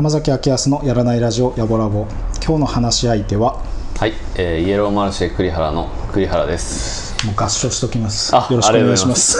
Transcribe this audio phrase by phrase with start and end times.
[0.00, 2.06] 山崎明康のやらないラジオやぼラボ。
[2.42, 3.62] 今日の話し相手は
[3.98, 7.26] はい、えーイエローマルシェ栗原の栗原です。
[7.26, 8.34] もう合唱しときます。
[8.34, 9.36] あよろしくお願いします。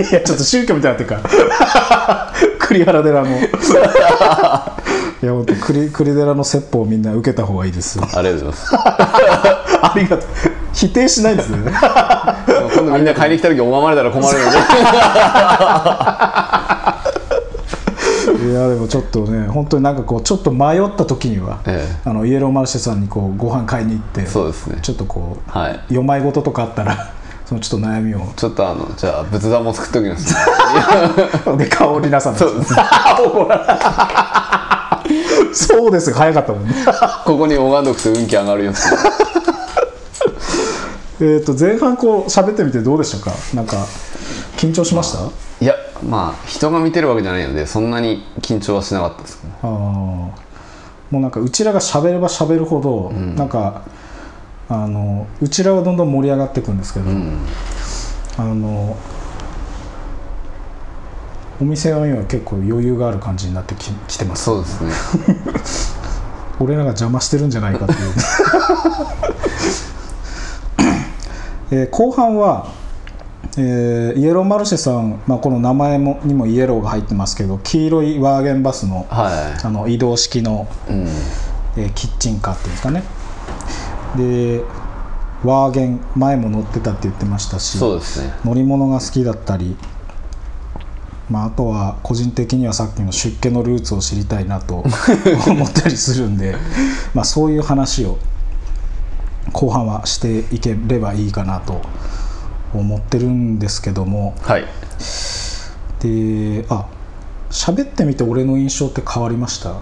[0.00, 2.32] いやちょっと宗教みたいになってるから。
[2.58, 3.28] 栗原寺の。
[3.36, 3.40] い
[5.26, 8.00] や本当栗栗寺の説法をみんな受けた方がいいです。
[8.00, 8.72] ありがとうございます。
[8.80, 10.28] ありがとう。
[10.72, 11.50] 否定しないです。
[11.52, 14.56] ね今度みんな買いに来た時拝まれたら困るので。
[18.52, 22.08] いやでもちょっとね本当になんかこうちょっと迷った時には、ええ。
[22.08, 24.78] あのイエローマルシェさんにこうご飯買いに行ってそうですね。
[24.82, 25.74] ちょっとこう、はい。
[25.84, 27.12] 読まい事とかあったら
[27.46, 28.20] そのちょっと悩みを。
[28.36, 30.34] ちょっとあのじゃあ仏壇も作っておきます。
[31.56, 32.44] で顔になさんです。
[35.68, 36.12] そうです。
[36.12, 36.74] 早かったもんね。
[37.24, 38.72] ここに拝んどくと運気上がるよ。
[41.20, 43.32] えっと前半こう喋ってみてどうでしたか？
[43.54, 43.86] なんか
[44.58, 45.20] 緊張しました？
[45.20, 45.28] あ
[45.60, 45.74] いや
[46.08, 49.52] まあ人が見てるわけじゃないのでそんなに緊張はしなかったですけど。
[49.62, 50.52] あー
[51.12, 53.82] もうなんかうちらが喋れば喋るほど、なんか
[54.70, 57.38] あのうちらはどんどん盛り上がっていくんですけど、うん。
[58.38, 58.96] あの
[61.60, 64.90] お店は今結構余裕がある感じになってききてますそうですね。
[66.60, 67.98] 俺らが邪魔してるんじゃないかっていう、
[71.82, 72.68] えー後半は、
[73.58, 80.92] えーイエローマルシェさん、まあ、この名前もにもイエローが入ってますけど黄色いワーゲンバスのはあの移動式の、い。
[80.92, 81.06] うん。
[81.76, 83.02] えーキッチンカーっていうんですかね
[84.16, 84.62] で
[85.44, 88.32] ワーゲン前も乗ってたって言ってましたしそうですね。
[88.44, 89.76] 乗り物が好きだったり、
[91.28, 94.84] まあ、あとは個人的にはさっきの出家のルーツを知りたいなと
[95.48, 96.54] 思ったりするんで、
[97.14, 98.18] まあ、そういう話を
[99.52, 101.80] 後半はしていければいいかなと
[102.78, 104.64] 思ってるんですけどもはい。
[106.00, 106.86] であ
[107.50, 109.74] 喋ってみて俺の印象って変わりました？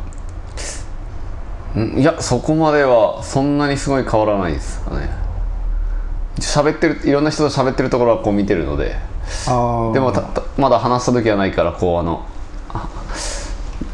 [1.77, 5.09] うんいやそこまではそんなにすごい変わらないですかね。
[6.39, 8.97] 喋ってるいろんな人と喋ってるところはこう見てるので。
[9.47, 9.51] で
[10.01, 10.13] も
[10.59, 12.27] まだ話した時はないからこうあの
[12.69, 12.89] あ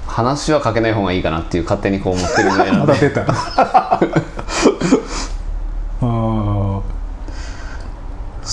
[0.06, 3.24] 話はかけない方がいいかなっていう勝手にこう思ってるぐらいなので まだ出た
[6.00, 6.80] あー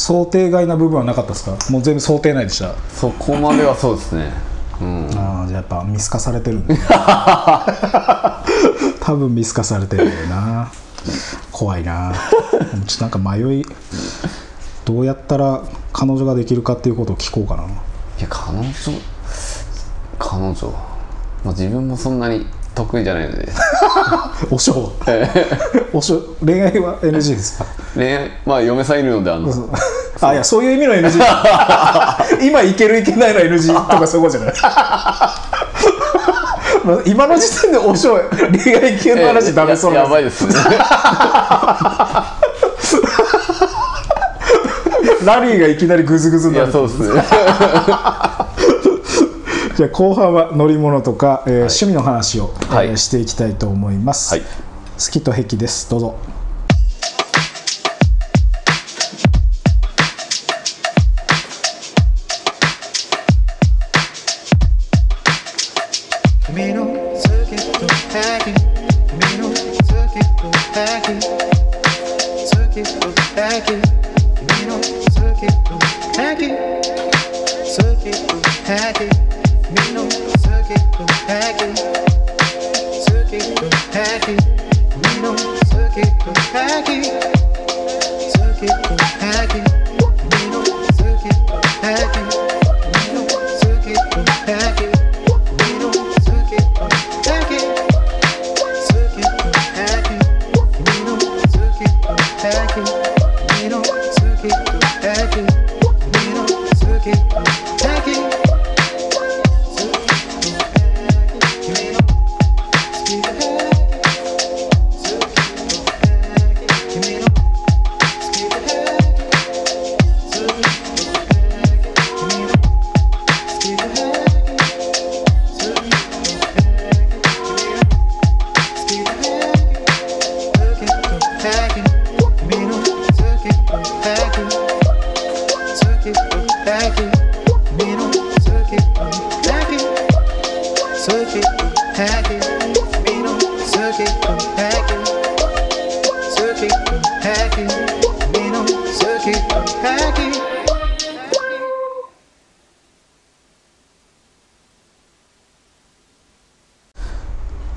[0.05, 1.51] 想定外な部分はなかったですか？
[1.71, 2.73] もう全部想定内でした。
[2.93, 4.33] そこまではそうですね。
[4.81, 5.09] うん。
[5.15, 6.75] ああじゃあやっぱ見透かされてるんだ。
[8.99, 10.69] 多分見透かされてるよな。
[11.53, 12.11] 怖いな。
[12.85, 13.65] ちょっとなんか迷い。
[14.83, 15.61] どうやったら
[15.93, 17.63] 彼女ができるかっていうことを聞こうかな。
[17.63, 17.67] い
[18.19, 18.67] や彼女
[20.19, 20.53] 彼女、
[21.45, 23.47] まあ、自分もそんなに得意じゃないので。
[24.51, 25.05] おしょう
[25.93, 27.65] おしょう恋愛は NG ですか？
[27.95, 29.49] 恋愛まあ嫁さんいるのであの
[30.21, 31.21] あいやそういう意味の NG
[32.45, 34.53] 今いけるいけないの NG とかそういうことじゃない。
[36.83, 38.29] まあ今の時点でおしょう
[38.63, 40.53] 恋愛系の話ダメそうなんでややばいですね。
[42.79, 42.97] す
[45.25, 46.67] ラリーがいきなりグズグズにいなる。
[46.67, 47.23] やそうですね。
[49.77, 52.87] じゃあ後半は乗り物とか、えー趣味の話を、はい。
[52.87, 54.43] えーしていきたいと思います、はい
[54.93, 55.89] 好きと癖です。
[55.89, 56.15] どうぞ。
[66.45, 66.91] 君の好
[67.49, 69.57] きと癖君の好き
[70.37, 73.81] と癖好きと癖君
[74.67, 74.81] の好
[75.39, 75.73] きと
[76.13, 76.72] 癖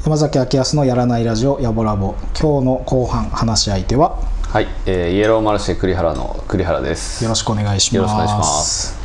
[0.07, 2.15] 山崎明康のやらないラジオやぼラボ。
[2.41, 4.21] 今日の後半話し相手は
[4.53, 7.25] はい、えーイエローマルシェ栗原の栗原です。
[7.25, 7.97] よろしくお願いします。
[7.97, 8.97] よろしくお願いします。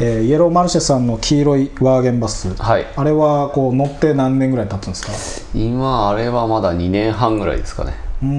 [0.00, 2.86] えーイエローマルシェさんの黄色いワーゲンバス、はい。
[2.94, 5.58] あれはこう乗って何年ぐらい経つんですか？
[5.58, 7.94] 今あれはまだ2年半ぐらいですかね。
[8.22, 8.32] うーん。
[8.32, 8.34] う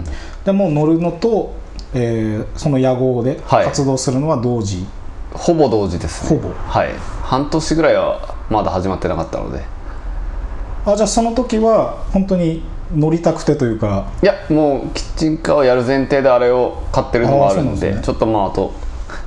[0.00, 0.04] ん。
[0.46, 1.52] でも乗るのと、
[1.92, 3.66] えーその野号ではい。
[3.66, 4.86] 活動するのは同時、
[5.34, 6.40] ほぼ同時ですね。
[6.40, 6.54] ほぼ。
[6.54, 6.88] はい。
[7.22, 9.62] 半年ぐらいはまだ始まってなかったので
[10.92, 12.62] あじゃあその時は本当に
[12.94, 14.06] 乗りたくてというか。
[14.22, 18.00] いやもうキッチンカーをやる前提であれを買ってるのがあるのでね。
[18.02, 18.72] ちょっとまああと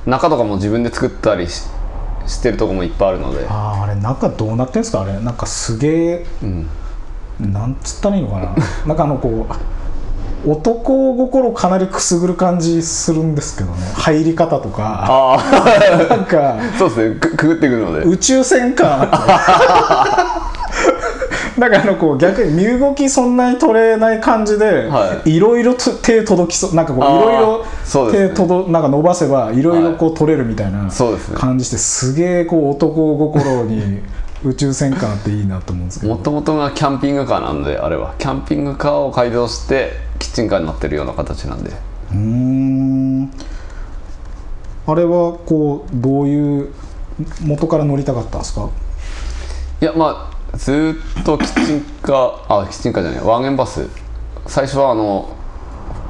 [0.06, 1.62] 中とかも自分で作ったりし
[2.26, 3.46] してるとこもいっぱいあるので。
[3.48, 5.02] あーあれ中どうなってんですか？
[5.02, 6.68] あれなんかすげえうん。
[7.52, 8.54] なんつったらいいのかな？
[8.86, 13.76] なんかあのこう男心かなりくすぐる感じするんですけどね。
[13.94, 15.04] 入り方とか。
[15.08, 17.14] あなんかあ そうですね。
[17.20, 18.04] くくぐっていくので。
[18.04, 19.08] 宇宙船感
[21.52, 25.38] あってなんかあのこう逆に身動きそんなに取れない感じで、はい。
[25.38, 27.64] ろいろと手届きそうなんかこういろい
[28.04, 30.88] ろ手届なんか伸ばせばいろいろこう取れるみたいな
[31.34, 34.00] 感じしてすげえこう男心に
[34.44, 36.14] 宇宙船感あっていいなと思うんですけど。
[36.14, 38.14] もともとがキャンピングカーなんであれは。
[38.18, 41.70] キャンピングカーを改造してキッチンカーになってるような形なんで。
[42.12, 43.30] うーん。
[44.84, 46.68] あれはこうどういう
[47.44, 48.68] 元から乗りたかったんですか？
[49.80, 53.88] いやまあずーっとキッチンカーあキッチンカーじゃないワーゲンバス。
[54.46, 55.34] 最初はあの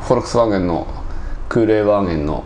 [0.00, 0.86] フォルクスワーゲンの
[1.48, 2.44] クールエワーゲンの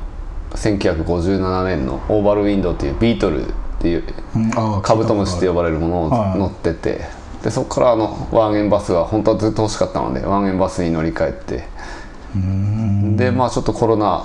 [0.55, 3.51] 1957年のオーバルウィンドウっていうビートルっ
[3.81, 4.05] ていう
[4.83, 6.39] カブトムシって呼ばれるものをはい。
[6.39, 7.01] 乗ってて。
[7.43, 11.69] でそこからあのワーゲンバスが本当はずっと欲しかったのでワーゲンバスに乗り換えて。
[13.17, 14.25] でまあちょっとコロナ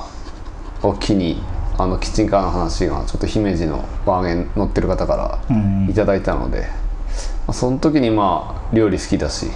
[0.83, 1.41] を機に
[1.77, 5.15] あのキッチンカーの話がちょっと姫路のワーゲン乗ってる方か
[5.47, 6.80] らいただいたので、ま
[7.51, 9.47] あその時にまあ料理好きだし、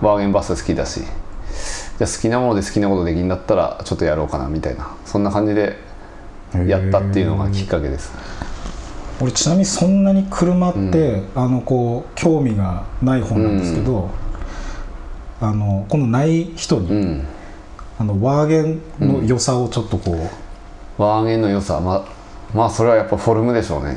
[0.00, 5.76] ワーゲンバス好きだしじゃあ好きなもので好きなことできんだったらちょっとやろうかなみたいなそんな感じで
[6.66, 8.12] やったっていうのがきっかけです。
[9.20, 14.10] 俺ちなみにそんなに車って、あのこう興味がない方なんですけど、
[15.40, 17.26] あのこのない人に、うん。
[17.98, 20.12] あのワーゲンの良さをちょっとこ
[20.98, 21.78] う、ワーゲンの良さ。
[21.80, 22.04] ま
[22.52, 23.96] まあそれはやっぱフォルムでしょうね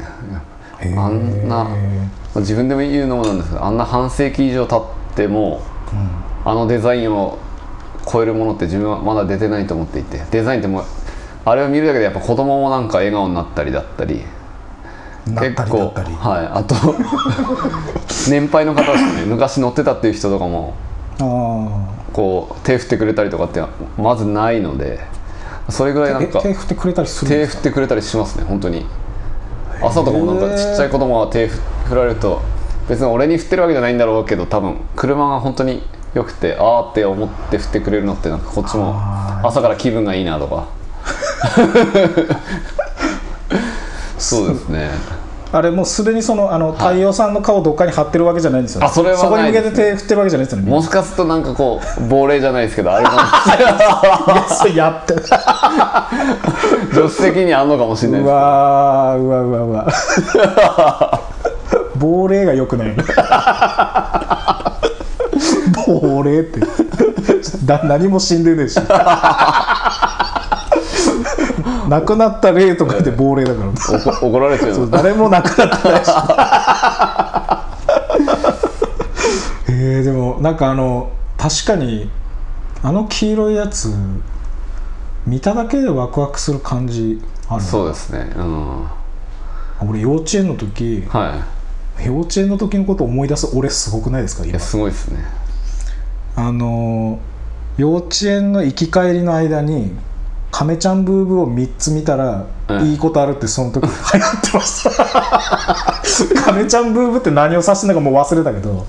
[0.97, 1.69] あんなま
[2.35, 5.61] あ自分でも言うのもなんですけどあんな半世紀以上経っても、
[6.43, 7.37] あのデザインを
[8.11, 10.83] 超えるものって自分はまだ出てないと思っていてデザインってもう
[11.45, 14.21] あれを見るだけでやっぱ子供もなんか笑顔になったりだったり
[15.27, 16.13] なったりだったり。
[16.13, 16.75] はいあと
[18.29, 20.73] 年配の方ですね昔乗ってたっていう人とかも
[21.19, 21.23] あ
[22.13, 23.63] こう手振ってくれたりとかって
[23.97, 24.99] まずないので
[25.69, 27.61] それぐらいあなんか手振ってくれたりするん手ですか？
[27.61, 28.85] 振ってくれたりしますね本当に
[29.81, 32.41] 朝とかもなんかちっちゃい子供が手振振られると
[32.89, 35.83] 別に俺に振ってるわけじゃないんだろうけど多分車が本当に
[36.13, 40.67] よくてああって思って振ってくれるのってなんかこっちもあ朝から気分がいいなとか。
[44.17, 44.89] そうですね
[45.51, 48.87] あれもうすでにそのあの太陽さんの顔どっかに貼ってるわけじゃないんですよ、ね。
[48.87, 50.69] あそれはこに向けて手振ってるわけじゃないですよね。
[50.69, 53.11] もしかするとなんかこう亡霊じゃないですけどあれか
[54.63, 55.13] もやって
[56.93, 59.87] 助手席にあんのかもしれないうですわーうわうわうわ。
[61.97, 62.95] 亡霊がよくない。
[65.85, 66.59] 亡霊って。
[67.65, 68.79] だ何も死んでねえし
[71.89, 73.69] 亡くなった霊とかで亡霊だから。
[74.21, 76.11] 怒られちゃうそう誰も亡くなってないし。
[79.69, 82.09] えー、でもなんかあの確かに
[82.83, 83.93] あの黄色いやつ
[85.25, 88.31] 見ただけでワクワクする感じあるなそうですね。
[88.37, 88.87] うん。
[89.89, 91.35] 俺幼稚園の時は
[91.99, 92.05] い。
[92.07, 94.43] 幼稚園の時のことを思い出す俺すごくないですか？
[94.43, 94.51] 今。
[94.51, 95.19] いやすごいですね。
[96.35, 97.19] あの
[97.77, 99.93] 幼稚園の行き帰りの間に
[100.57, 102.85] 亀ちゃんブーブーを3つ見たらうん。
[102.87, 105.05] いいことあるってその時 流行ってました。
[106.45, 108.85] 亀ちゃんブーブーって何を指してんのかもう忘れたけど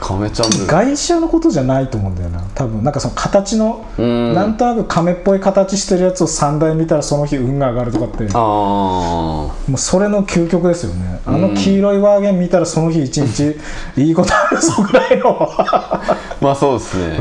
[0.00, 2.40] 亀ちゃんブー外車のことじゃないと思うんだよな。
[2.54, 4.32] 多分なんかその形のうん。
[4.32, 8.28] なんとなく亀っぽい形してるやつを3台見たらその日運が上がるとかって。
[8.32, 11.20] あもうそれの究極ですよね。
[11.26, 13.58] あの黄色いワーゲン見たらその日一日
[14.00, 15.36] いいことあるぞぐらいの。
[15.58, 16.00] あ
[16.40, 17.18] まあそうですね。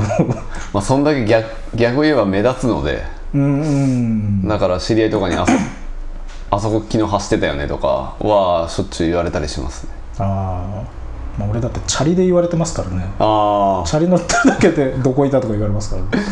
[0.71, 4.47] まあそんだけ逆逆を言えば目立つのでうんうん。
[4.47, 5.51] だから知り合いとかにあそ
[6.49, 9.89] あそこ昨日走ってたよねとかはしょっちゅう言われたりしますね。
[10.19, 13.05] あー、まあ俺だってチャリで言われてますからね。
[13.19, 16.25] あチャリ乗ってるだけで どこいたとか言われますからね。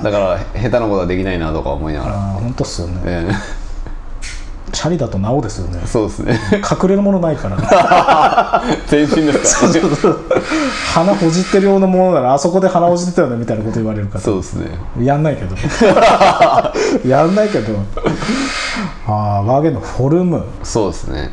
[0.00, 3.00] あだから下手なことはできないなとか思いながら、ああ本当っすよね。
[3.06, 3.28] え
[4.70, 5.80] チャリだとなおですよね。
[5.86, 6.38] そうですね。
[6.52, 7.56] 隠れるものないから。
[7.56, 9.66] ね 全身ですか？
[9.66, 9.80] らね
[10.94, 14.20] 鼻ほじってるようなものならあそこで鼻ほじってたよねみたいなこと言われるから。
[14.20, 14.66] そうですね。
[15.00, 15.54] やんないけど。
[17.08, 17.74] やんないけど。
[19.06, 20.44] ああワーゲンのフォルム。
[20.62, 21.30] そうですね。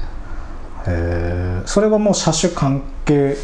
[0.88, 3.36] へえそれはもう車種関係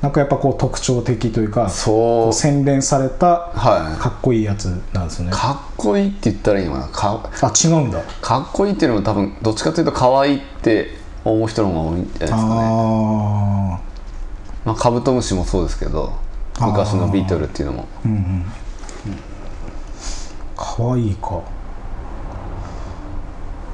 [0.00, 2.28] なんかやっぱこう特徴的というかこそう。
[2.28, 4.00] う洗練されたはい。
[4.00, 5.30] かっこいいやつなんですね。
[5.32, 6.88] かっこいいって言ったらいいのかな。
[6.88, 8.00] かあ違うんだ。
[8.20, 12.44] かっこいいっていうのも多分どっちかというと可愛いって思う人の方が多いんじゃないですかね。
[12.44, 13.80] あ
[14.64, 16.12] まあ、カブトムシもそうですけど
[16.60, 17.82] 昔のビートルっていうのも。
[17.82, 18.44] あうんうん。
[20.56, 21.40] かわいいか。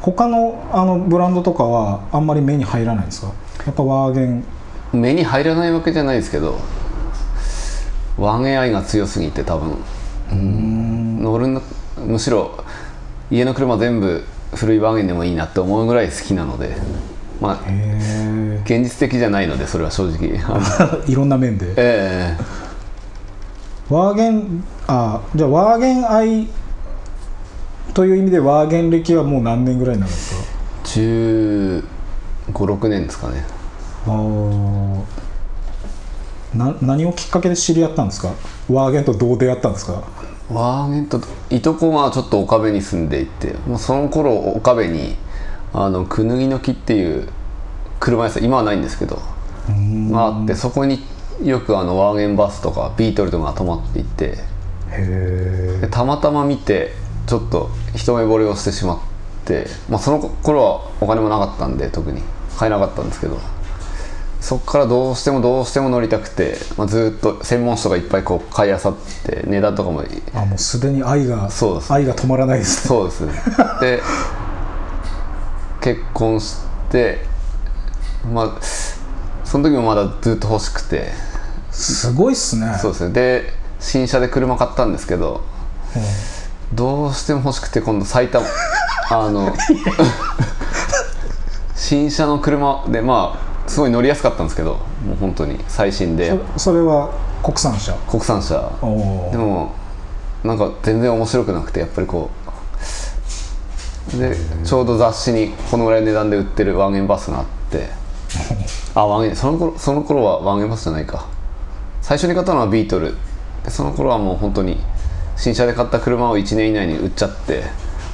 [0.00, 3.32] 他のあのブランドとかはあんまり目に入らないんですか？
[3.66, 4.44] やっぱワーゲン
[4.94, 6.58] 目に入らないわけじゃないですけど
[8.18, 9.76] ワンエン愛が強すぎて多分。
[10.32, 11.60] うん乗るの
[12.06, 12.64] むしろ
[13.30, 14.24] 家の車全部
[14.54, 16.76] 古いワーゲンでもいいなって思うぐらい好きなので
[17.40, 20.38] まあへ現実的じゃないのでそれは正直。
[21.06, 21.72] いろんな面で。
[21.76, 22.36] え
[23.90, 26.48] ワーゲンあじゃあワーゲン愛
[27.92, 30.40] という意味でワーゲン歴はもう何年ぐらいになるんですか？
[30.96, 31.84] え1
[32.52, 33.44] 5 6年ですかね
[36.54, 38.32] な何をきっかけで知り合ったんですか？
[38.70, 40.04] ワーゲンとどう出会ったんですか？
[40.52, 41.20] ワーゲンと
[41.50, 45.16] いとこがちょっと岡部に住んでいてもうその頃岡部に
[45.72, 47.28] あのくぬぎの木っていう
[47.98, 49.22] 車屋さん今はないんですけど
[50.12, 51.00] があってそこに
[51.42, 54.36] よくあのワーゲンバスとかビートルとかが泊まっていて
[54.90, 56.92] へでたまたま見て
[57.26, 59.00] ちょっと一目惚れをしてしまっ
[59.46, 62.20] て、まあ、その頃はお金もなかったんで特に。
[62.56, 63.36] 買えなかったんですけど
[64.44, 71.90] そこからどうしてもどうしても乗りたくて、まあ、ずっと専門誌とかいっぱいこう買いあさって値段とかもえあもうすでに愛がそうです。
[71.90, 72.88] 愛が止まらないですね。
[72.88, 73.32] そうですね。
[73.80, 74.02] で
[75.80, 76.58] 結婚し
[76.92, 77.20] て
[78.34, 78.62] まあ
[79.44, 81.08] その時もまだずっと欲しくて。
[81.70, 82.76] すごいっすね。
[82.82, 83.14] そうですね。
[83.14, 85.40] で新車で車買ったんですけど
[86.74, 88.46] どうしても欲しくて今度埼玉
[89.10, 89.56] あの
[91.74, 94.74] 新車の車でまあすごい乗りやすかったんですけど
[95.06, 96.30] もう本当に最新で。
[96.56, 97.10] そそれは
[97.42, 97.94] 国産車？
[98.08, 98.72] 国産車。
[99.30, 99.72] でも
[100.42, 102.30] なんか全然面白くなくてやっぱりこ
[104.14, 107.88] うでちょうど雑誌にこのぐらいの値段で売ってるワーゲンバスがあって
[108.94, 111.26] あワーゲンその頃その頃はワーゲンバスじゃないか。
[112.02, 113.14] 最初に買ったのはビートル。
[113.64, 114.78] でその頃はもう本当に
[115.36, 117.62] 新車で買った車を1年以内に売っちゃって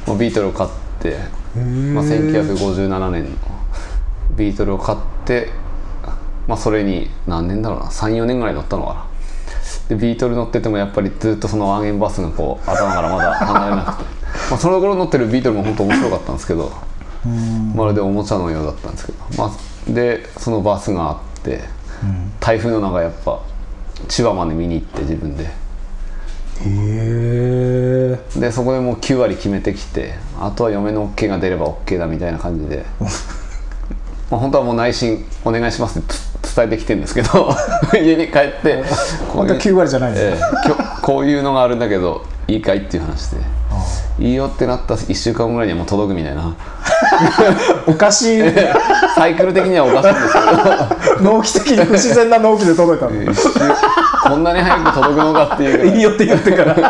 [0.06, 1.16] もうビートルを買って、
[1.56, 3.30] まあ、1957年の
[4.36, 5.48] ビートルを買って、
[6.46, 9.06] まあ、それに何年だろうな34年ぐらい乗ったのかな。
[9.88, 14.20] でビートル乗っててもやっぱりずっとそのワーゲンバスがこう頭からまだ離れなくて。
[14.50, 16.72] まあその頃乗ってるビートルも本当面白かったんですけど
[17.74, 21.60] まるでおもちゃのようだったんですけど、まあ、でそのバスがあって、
[22.40, 23.42] 台風の中やっぱ
[24.08, 25.44] 千葉まで見に行って自分で。
[25.44, 25.48] へ
[26.66, 32.84] えでそこでもう9割決めてきてあとは嫁の OK が出れば OK だみたいな感じで
[34.30, 37.54] まあ本当はもう内心お願いしますってつ伝えてきてるんですけど
[37.94, 38.84] 家に帰って
[39.32, 40.26] こういう本当は9割じゃないんです。
[40.26, 43.38] ええきょこういうのがあるんだけどいいかいっていう話で。
[44.18, 46.54] いいよってなった1週間ぐらいにはもう届くみたいな。
[47.86, 48.42] おかしい。
[49.16, 50.40] サイクル的にはおかしいんですけ
[51.24, 51.32] ど。
[51.32, 53.22] 納期的に不自然な納期で届いたの。
[53.32, 53.48] 一週
[54.24, 56.74] こんなに早く届くのかっていういいよって言ってから。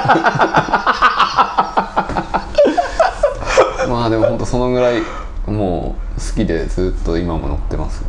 [3.88, 5.02] まあでも本当そのぐらい
[5.50, 8.04] もう好きでずっと今も乗ってます。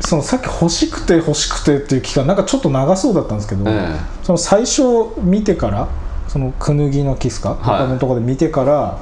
[0.00, 4.00] そのさっき欲しくて欲しくてっていう期間なんかちょっと長そうだったんですけど、ええ。
[4.22, 4.82] その最初
[5.22, 5.88] 見てから
[6.28, 8.98] そのくぬぎのキスか、他のところで見てから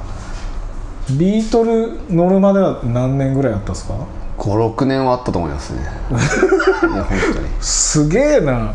[1.16, 3.94] ビートル乗るまでは何年ぐらいあったんですか
[4.38, 5.80] ？56年はあったと思いますね。
[5.80, 7.48] いや本当に。
[7.60, 8.74] すげえな。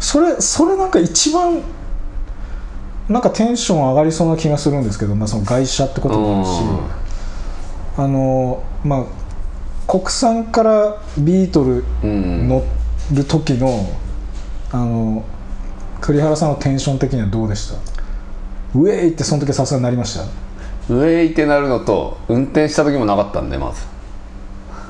[0.00, 1.60] それそれなんか一番
[3.08, 6.50] なんかテンション上がりそうな気がするんですけど、まあ、その外車ってこともあるし
[7.98, 9.04] あのまあ
[9.86, 12.48] 国産からビートルうん。
[12.48, 12.62] 乗
[13.12, 13.86] る時の
[14.70, 15.24] あの
[16.00, 17.76] 栗原さんのテンション的にはどうでした？
[18.78, 20.94] ウェイってその時はさすがになりました？
[20.94, 23.82] 上行ってなるのと運転した時もなかったんでまず。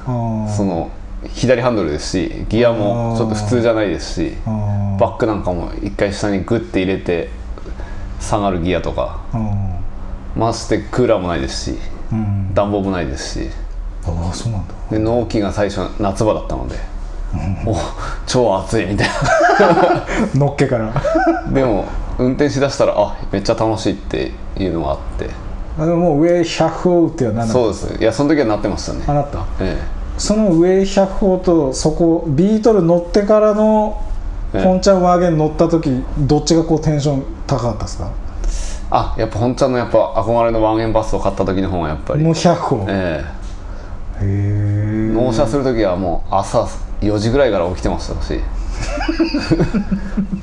[0.04, 0.90] その
[1.28, 7.28] 左ハンドルですしギアもちょっと普通じゃないですしバックなんかも一回下にグッて入れて
[8.20, 9.20] 下がるギアとか。
[9.32, 9.80] あ
[10.36, 11.78] ましてクーラーもないですし
[12.54, 13.50] 暖房もないですし。
[14.06, 14.74] ああそうなんだ。
[14.90, 16.76] で納期が最初夏場だったので、
[17.66, 17.76] お
[18.26, 19.08] 超暑いみたい
[20.34, 20.86] のっけから。
[20.86, 20.92] な
[21.52, 21.84] でも
[22.18, 25.28] 運転しだしたらあめっちゃ楽しいっていうのがあって。
[25.78, 27.94] あでももう上百歩っては何だそうです。
[28.00, 29.00] いやその時はなってましたね。
[29.06, 29.44] あなった？
[29.60, 29.76] え
[30.16, 34.00] その上百歩とそこビートル乗ってからの
[34.54, 34.64] ええ。
[34.64, 38.08] 本ちゃんワーゲン乗った時どっちがこうテンション高かったですか？
[38.08, 38.27] え
[38.90, 42.24] あやっぱ本ちゃんのやっぱ憧れのワンエンバスを買った時の方がやっぱり。
[42.24, 43.38] もう100歩へええ。
[44.20, 46.66] え納車する時はもう朝
[47.00, 48.40] 4時ぐらいから起きてましたし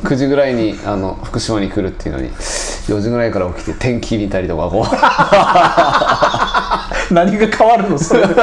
[0.03, 4.85] 9時ぐらいにあの福島に来るっていうのに4時ぐらいから起きて天気見たりとかこう。
[7.13, 8.23] 何が変わるのそれ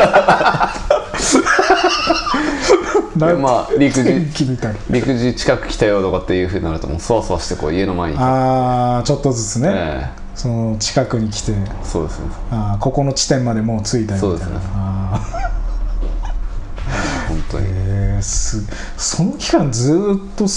[3.16, 4.45] まあ陸天自
[4.90, 8.19] 陸自近く来たよとかっていうふうになるともうそわそわしてこう家の前に。
[8.19, 11.52] ああちょっとずつね、えその近くに来て。
[11.52, 11.54] え
[11.85, 12.26] そうですね。
[12.50, 14.21] あーここの地点までもう着いたよみたいな。
[14.21, 14.54] そうですね。
[14.75, 15.50] あ
[17.28, 17.66] 本当に。
[17.66, 18.64] ーえーす
[18.97, 20.50] その期間ずーっと好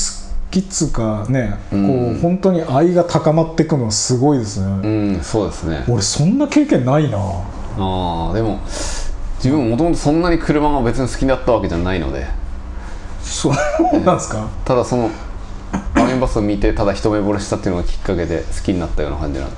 [0.52, 5.84] きっつうかね、こう本当に愛が高まっていくのはすごいですね、うんそうですね。
[5.90, 7.18] 俺そんな経験ないな。
[7.18, 8.60] ああでも
[9.38, 12.26] 自分もともとそんなに車が別に好きだったわけじゃないので
[13.54, 14.48] そうなんですか？
[14.66, 19.56] ただそのワーゲンバスを見てただ一目惚れしたっていうのがきっかけで好きになったような感じなんで。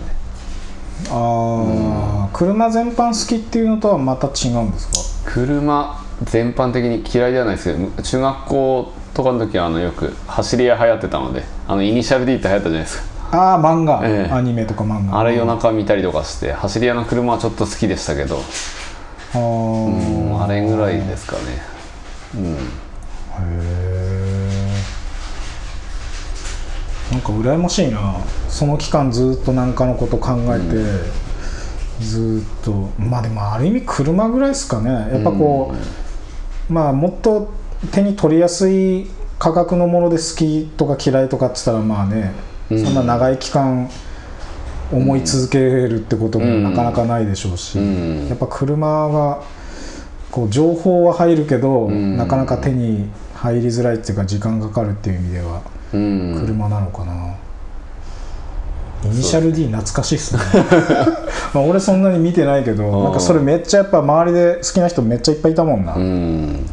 [1.09, 4.87] ああ、車全般好きっていうのとはまた違うんです
[5.25, 5.31] か？
[5.31, 13.17] 車全般的に嫌いではないですけど中学校とかの時はあのよく走り屋流行ってたのであのイニシャル D って流行ったじゃないですか。
[13.29, 14.31] ああ漫画、ええ。
[14.33, 15.19] アニメとか漫画。
[15.19, 19.39] あれ夜中見たりとかして走り屋の車はちょっと好きでしたけど、あー。
[19.39, 21.41] うんあれぐらいですかね。
[22.35, 22.57] うん
[23.41, 24.37] へえ
[27.17, 28.15] んか羨ましいな。
[28.47, 32.89] その期間ずっと何かのこと考えて、ずっと。
[32.97, 34.91] まあでもある意味車ぐらいですかね。
[34.91, 35.73] やっぱこ
[36.69, 37.51] う、まあもっと
[37.91, 39.07] 手に取りやすい
[39.39, 42.33] 価格のもので好きとか嫌いとかって言ったらまあね、
[42.69, 42.85] うん。
[42.85, 43.89] そんな長い期間
[44.91, 46.63] 思い続けるってこともうん。
[46.63, 48.27] なかなかないでしょうし、うん。
[48.27, 49.41] やっぱ車が
[50.31, 52.17] こう情報は入るけど、ん。
[52.17, 55.61] なかなか手に入りづらいっていうか時間かかるっていう意味では
[55.93, 56.37] うん。
[56.39, 57.35] 車なのかな、
[59.05, 60.41] イニシャル D 懐かしいっすね。
[61.53, 66.65] まあ俺そんなに見てないけどなんかそれめっちゃやっぱ周りで好きな人めっちゃいっぱいいたもんな、うん。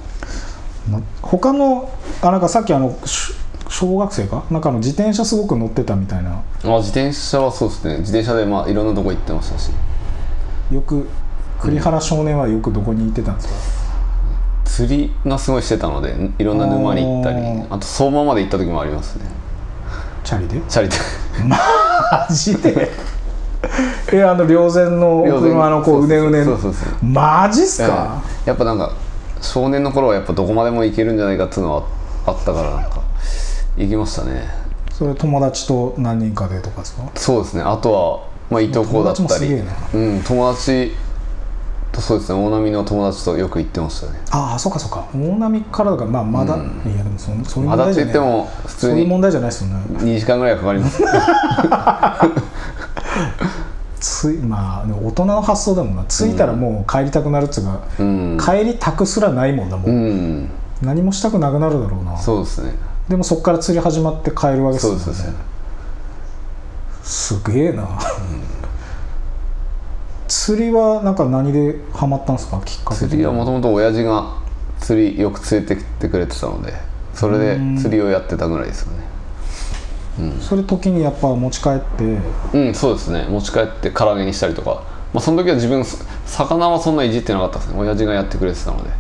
[0.91, 1.91] な他の
[2.23, 3.35] あなんかさっきあのし
[3.69, 4.45] 小学生か？
[4.51, 6.31] なんかあの自転車すごく乗ってたみたいな。
[6.31, 6.43] あ
[6.79, 7.99] 自転車はそうですね。
[7.99, 9.71] 自転車でまあいろんなとこ行ってましたし。
[10.71, 11.07] よく
[11.61, 13.55] 栗原少年はよくどこに行ってたんですか、
[14.65, 17.37] 釣りがすごいしてたのでいろんな沼に行ったり
[17.71, 19.27] あと相馬まで行った時もありますね。
[20.25, 20.61] チャリで？
[20.69, 20.97] チャリで。
[21.47, 21.59] マ
[22.35, 22.91] ジで？
[24.13, 26.45] えあの稜線のお車のこううねうね
[27.03, 28.49] マジっすか、ええ。
[28.51, 28.93] やっぱなんか
[29.41, 31.83] 少年の頃はやっぱどこまでも行けるんじゃないかっていうのは
[32.27, 33.01] あったからなんか
[33.77, 34.47] 行きましたね。
[34.93, 37.03] それ友達と何人かでとかですか？
[37.17, 37.63] そうですね。
[37.63, 39.55] あとは、まあ、いとこだったり。
[39.95, 41.04] うん友達と
[42.01, 42.39] そうですね。
[42.45, 44.21] 大波の友達とよく行ってましたね。
[44.31, 45.05] ああそうかそうか。
[45.15, 46.65] 大波からだからまあまだ、いや
[47.03, 49.77] でもそういう問まだって題じゃない言っても普通にそういう問題じゃないですよね。
[49.99, 51.03] 2時間ぐらいかかります。
[54.01, 56.05] ついまあ大人の発想だもんな。
[56.05, 58.39] 着いたらもう帰りたくなるっつうか、うん。
[58.39, 60.51] 帰りたくすらないもんなもう、うん。
[60.83, 62.17] 何もしたくなくなるだろうな。
[62.19, 62.75] そうですね。
[63.09, 64.99] でもそこから釣り始まって帰るわけですよね。
[65.01, 65.55] そうですそうです
[67.05, 67.87] すげえな、
[70.29, 72.61] 釣りはなんか何でハマったんですか？
[72.65, 74.37] きっかけ釣りはもともと親父が
[74.81, 76.73] 釣りよく連れてきてくれてたので
[77.15, 79.05] それで釣りをやってたぐらいですよね。
[80.41, 82.19] それ時にやっぱ持ち帰って。
[82.53, 83.27] うんそうですね。
[83.29, 85.85] 持ち帰って唐揚げにしたりとか、まあ、その時は自分
[86.27, 87.79] 魚はそんないじってなかったですね。
[87.81, 88.91] 親父がやってくれてたので。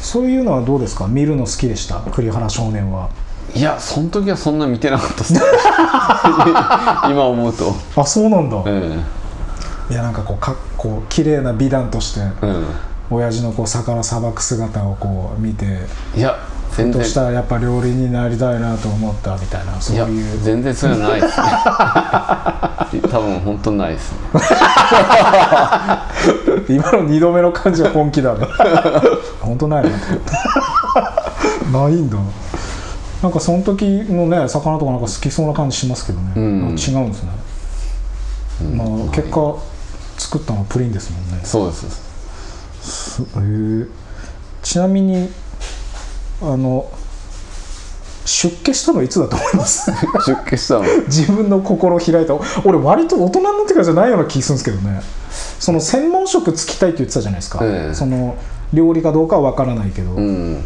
[0.00, 1.06] そういうのはどうですか？
[1.06, 2.00] 見るの好きでした？
[2.10, 3.10] 栗原少年は。
[3.54, 5.40] いやその時はそんな見てなかったですね。
[7.10, 7.74] 今思うと。
[7.96, 9.04] あそうなんだ、うん
[9.90, 12.66] いやなんかこうかこう綺麗な美談としてうん。
[13.10, 15.64] 親父のこう魚さばく姿をこう見て
[16.14, 16.38] いや
[16.76, 17.00] 全然。
[17.02, 20.38] としたらやっぱ料理になりたいなと思ったみたいなそういう。
[20.42, 21.46] 全然そういうのないですね。
[23.10, 24.18] 多分本当にないですね。
[26.68, 28.46] 今の2度目の感じは本気だね
[29.40, 29.90] 本当ないな
[31.80, 32.18] ないんだ。
[33.22, 36.42] なんかその時のね魚とかなんか好きそうな感じしますけどね、うん。
[36.42, 37.30] 違うんですね、
[38.74, 39.54] まあ結果
[40.18, 41.40] 作ったのはプリンですもんね。
[41.44, 41.86] そうです。
[42.80, 43.86] すへえ。
[44.62, 45.30] ちなみに
[46.42, 46.90] あの
[48.24, 49.90] 出家したのいつだと思います？
[50.26, 50.84] 出家したの？
[51.06, 52.34] 自分の心を開いた。
[52.64, 55.00] 俺割と大人になってからじゃないような気するんですけどね。
[55.58, 57.94] その専門職つきたいって言ってたじゃないですか、ええ。
[57.94, 58.36] その
[58.72, 60.64] 料理かどうかは分からないけど、うん。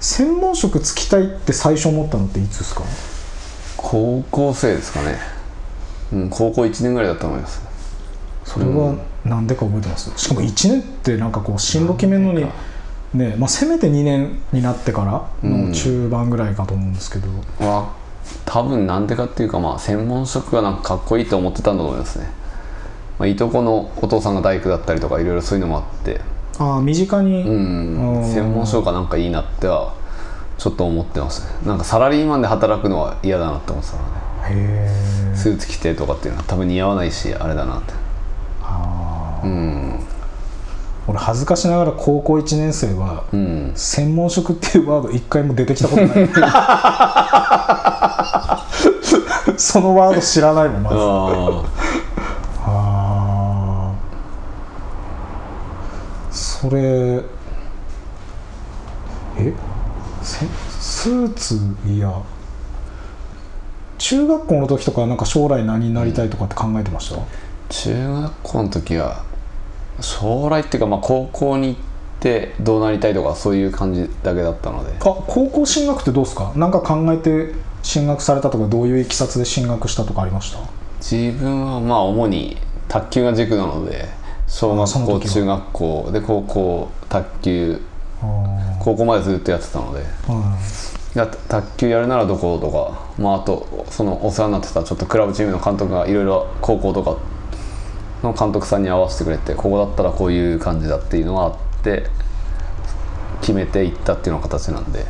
[0.00, 2.82] 専門職つきたいって最初思ったのっていつですか？
[3.76, 5.18] 高校生ですかね。
[6.12, 7.60] うん高校1年ぐらいだと思います
[8.48, 9.46] それはなん。
[9.46, 12.46] でか覚えてます、しかも1年ってなんかこう進路決めるのに
[13.14, 15.02] ねまあ、せめて2年になってか
[15.42, 17.28] らの中盤ぐらいかと思うんですけど、
[17.64, 17.94] は
[18.44, 22.26] 多分なんでかっていうかまあ専門職がなんかかっこいいと思ってたんだと思いますね、
[23.18, 26.20] まあ、いとこのお父さんが大工だったりとかいろいろそういうのもあって。
[26.58, 28.16] ああ身近に、うん。
[28.16, 29.94] うん専門職がなんかいいなっては
[30.58, 31.66] ちょっと思ってますね。
[31.66, 37.94] なんかサラリーマンで働くのは嫌だなって思ってたのでへえスーツ着てとかっていうのは多分似合わないしあれだなって
[39.44, 40.00] うん。
[41.06, 43.72] 俺恥ずかしながら高校1年生は、うん。
[43.74, 46.28] 専門職っていうワード一回も出てきたことない。
[49.56, 50.96] そのワード知らないもんまず。
[52.70, 53.94] あ
[56.30, 57.22] それ
[59.38, 59.52] え？
[60.22, 60.46] せ
[60.80, 61.58] スーツ？
[61.86, 62.12] いや。
[63.96, 67.16] 中学校の時とかなんか将来何になりたいとかって考えてました、
[67.68, 69.24] 中学校の時は
[70.00, 71.76] 将来っていうかまあ高校に行っ
[72.20, 74.92] てどうなりたいとかそういう感じだけだったので。
[74.92, 76.52] あ高校進学ってどうですか？
[76.56, 80.58] なんか考えて進学されたとかどういういきさつで進学したとかありました？
[81.00, 82.56] 自分はまあ主に
[82.88, 84.06] 卓球が軸なので
[84.46, 87.80] 小学校中学校で高校卓球
[88.20, 90.00] あ高校までずっとやってたので。
[90.00, 90.58] ーは
[91.14, 97.16] や卓球やるならどことか、まあ、あとそのお世話になってたちょっとクラブチームの監督がいろいろ高校とか
[98.22, 102.06] の監督さんに合わせてくれてここだったらこういう感じだっていうのがあって
[103.40, 105.00] 決めていったっていうのが形なんで。
[105.00, 105.02] い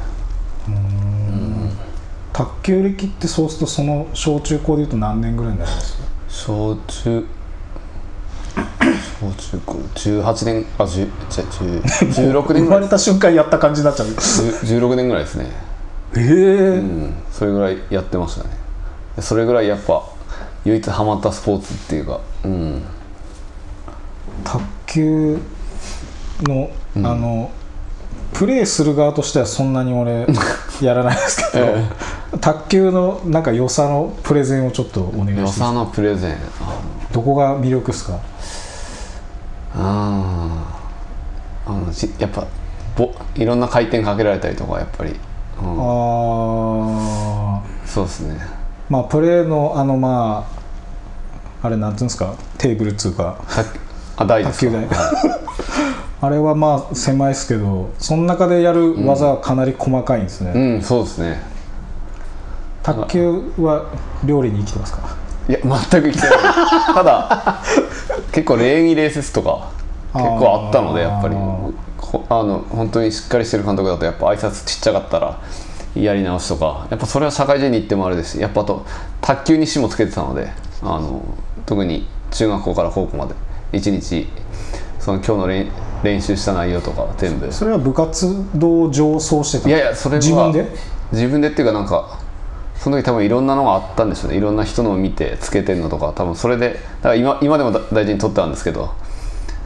[2.33, 7.27] 卓球歴ってそうするとその小中高でいうと何年ぐらいになります小中
[9.21, 12.81] 小中高18年あ10じゃ10 16生年ぐらい。
[12.81, 14.09] まれた瞬間やった感じになっちゃう。
[14.09, 15.47] 10 16年ぐらいですね。
[16.17, 16.23] ええ。
[16.79, 17.15] うん。
[17.33, 18.51] それぐらいやってましたね。
[19.17, 20.05] でそれぐらいやっぱ
[20.65, 22.83] 唯一ハマったスポーツっていうかうん
[24.45, 25.39] 卓球
[26.43, 27.51] の、あの
[28.35, 30.27] プレーする側としてはそんなに俺
[30.81, 31.85] やらないですけど、え
[32.41, 35.61] 卓球のなんか良さのプレゼンをちょっとお願いします。
[35.61, 36.37] 良さのプレゼン。
[37.13, 38.19] どこが魅力ですか？
[39.75, 40.65] あ
[41.67, 42.47] あのじやっぱ
[42.97, 45.15] ぼいろんな回転かけられたりとかやっぱり、
[45.63, 48.35] うん、あそうですね。
[48.41, 48.47] ー
[48.89, 50.47] まあプレーのあのま
[51.63, 52.35] ああれなんていうんですか？
[52.59, 53.37] テーブルっつうか。
[53.49, 53.63] た
[54.19, 54.73] あ大ですか？
[54.73, 54.89] 卓球台。
[56.21, 61.41] あれはまあ狭いですけどその中でやる技はかなり細かいんですね、うんそうですね。
[62.83, 63.85] 卓球は
[64.25, 65.01] 料理に生きてますか？
[65.49, 66.39] いや全く生きてない。
[66.95, 67.61] ただ
[68.33, 69.69] 結構礼儀礼節とか
[70.15, 71.37] 結構あったのでやっぱり。
[72.01, 75.37] こあの本当にしっかりしてる監督だとやっぱ挨拶ちっちゃかったら
[75.95, 78.87] やり直しとかやっぱそれは社会人に行ってもあれですしやっぱあと
[79.21, 80.49] 卓球に師もつけてたので
[80.83, 81.21] あの
[81.67, 83.35] 特に中学校から高校まで
[83.73, 84.27] 一日
[84.99, 85.71] その今日の練
[86.03, 87.53] 練習した内容とか全部。
[87.53, 89.69] それは部活動上そうしてた？
[89.69, 90.67] いやいやそれは自分で？
[91.13, 92.21] 自分でっていうかなんか
[92.77, 94.37] その時多分いろんなのがあったんですよね。
[94.37, 98.95] いろんな人のを見てつけてるのとか多分それでだから今今でもだ大事に取ってあるんですけど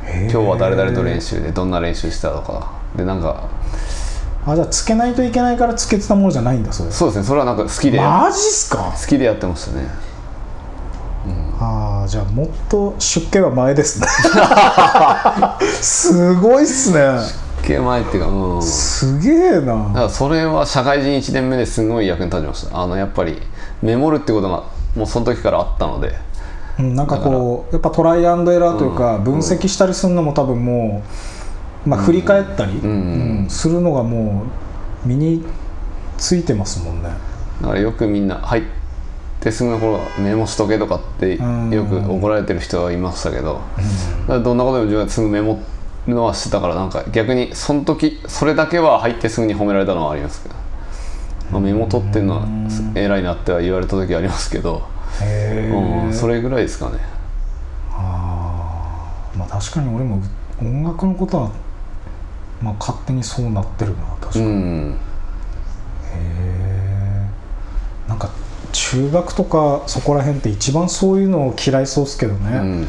[0.04, 2.72] 今日は誰々と練習でどんな練習したとか。
[2.96, 3.48] でなんか
[4.46, 6.90] あじゃあつけないといけないからつけてたものじゃないんだそれ。
[6.90, 7.24] そうですね。
[7.24, 8.00] それはなんか好きで。
[8.00, 8.92] マジっすか？
[8.98, 9.86] 好きでやってましたね
[11.62, 14.06] ああじゃあもっと出家は前ですね。
[15.80, 17.20] すごいっすね。
[17.62, 18.60] 系前っていうかうん。
[18.60, 19.74] だすげえな。
[19.92, 22.82] からそれは社会人1年目ですごい役に立ちました。
[22.82, 23.40] あのやっぱり
[23.80, 24.64] メモるってことが
[24.96, 26.14] もうその時からあったので。
[26.80, 31.02] うんなんかこうやっぱトライアンドエラーというか、分析したりするのも多分も
[31.86, 32.80] う、まあ、振り返ったり、ん。
[32.82, 32.88] う
[33.44, 34.44] んするのがも
[35.04, 35.44] う身に
[36.16, 37.10] ついてますもんね。
[37.60, 38.62] だからよくみんな入っ
[39.42, 41.70] てすぐの頃はメモしとけとかってうん。
[41.70, 43.60] よく怒られてる人はいましたけど、
[44.22, 45.60] だからどんなことでも自分はすぐメモ
[46.06, 50.54] るのはしてたからなんか逆にその時それだけは入ってすぐに褒められたのはありますけど、
[51.52, 52.46] まあ、メモ取ってんのは
[52.94, 54.82] 偉いなっては言われた時はありますけど、
[55.20, 56.98] へえ、うん、それぐらいですかね。
[57.92, 59.38] あー。
[59.38, 60.20] まあ確かに俺も
[60.60, 61.52] 音楽のことは、
[62.60, 64.98] まあ、勝手にそうなってるな確かに、へうん。
[66.14, 67.28] え
[68.08, 68.28] なんか
[68.72, 72.86] 中学とかそこら辺って一番そういうのを嫌いそうっすけどね、うん。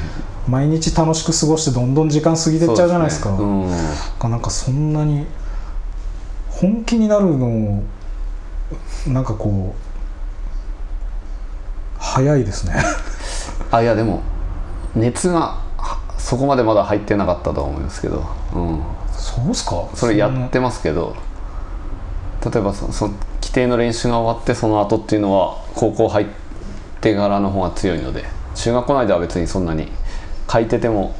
[0.47, 3.35] 毎日楽しく過ごしてどんどん時間過ぎてっちゃうじゃないですか。
[3.35, 3.77] そうね。
[4.23, 4.41] なん。
[4.41, 5.25] かそんなに
[6.49, 7.83] 本気になるのを
[9.07, 9.81] なんかこう
[11.99, 12.75] 早いですね。
[13.71, 14.21] うん、あいやでも
[14.95, 18.23] 熱がはそこまでまだ入ってなかったとは思いますけど、
[18.55, 19.83] うん、そうっすか？
[19.93, 21.15] それやってますけど。
[22.43, 23.09] 例えばそそ
[23.53, 26.27] 定の練習が終わってその後っていうのは高校入っ
[27.01, 29.87] てからの方が強いので中学校内では別にそんなに
[30.51, 31.15] 書いてても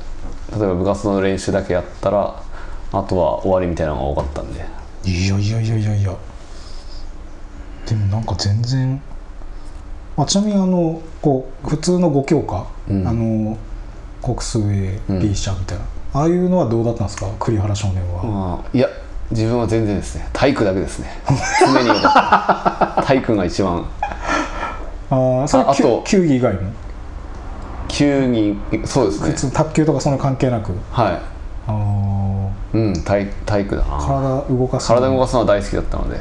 [0.52, 2.44] 例えば部活の練習だけやったら
[2.92, 4.66] あとは終わりみたいなのが多かったんで。
[5.06, 6.16] いやいやいやいやいや
[7.86, 9.02] でもなんか全然
[10.16, 13.08] あちなみにあのこう普通の5教科、うん。
[13.08, 13.58] あの
[14.22, 15.20] 国数 A、うん。
[15.20, 17.28] B 社みたいなああいうのはどうだったんですか？
[17.40, 18.88] 栗原少年は、まあいや
[19.32, 20.28] 自分は全然ですね。
[20.34, 21.22] 体育だけですね。
[21.60, 23.86] 常に良かった体育が一番。
[25.10, 26.72] ああそれああと球技以外も
[27.88, 29.30] 球技そうですね。
[29.32, 30.72] 普通卓球とかその関係なく？
[30.92, 31.20] は
[31.68, 32.78] あー。
[32.78, 33.84] いうん体体育だ。
[33.84, 36.20] な体動かす体動かすのは大好きだったので。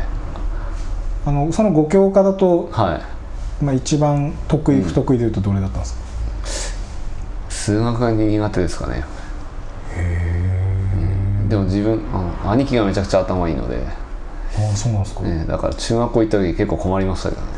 [1.25, 3.01] あのその5教科だと、は
[3.61, 3.65] い。
[3.65, 6.01] まあ、一番得意不得意でいうとどれだったんですか、
[7.49, 9.05] 数学が苦手ですかね。
[9.07, 9.22] うん
[11.53, 17.49] でも自分あの兄貴がめちゃくちゃ頭いいので、ああそうなんですか、ね、だから中学校行った時結構困りましたけどね。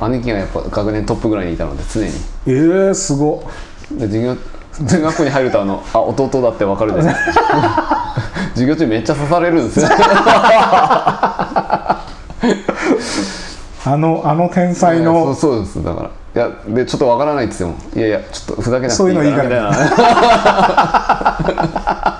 [0.00, 2.06] 兄貴がやっぱ学年トップぐらいにいたので常に。
[2.06, 2.12] え
[2.46, 3.46] えー、すご
[3.92, 3.98] っ。
[3.98, 4.34] で授業
[4.88, 8.14] 中学校に入るとあのあ弟だって分かるじゃないですか
[8.56, 9.88] 授業中めっちゃ刺されるんですよ。
[13.84, 15.84] あのあの天才そうのそうです。
[15.84, 20.04] だからいやでちょっと分からないって言ってもいやいやちょっとふざけなくていいそういうのいいかかららみたい
[21.64, 22.10] な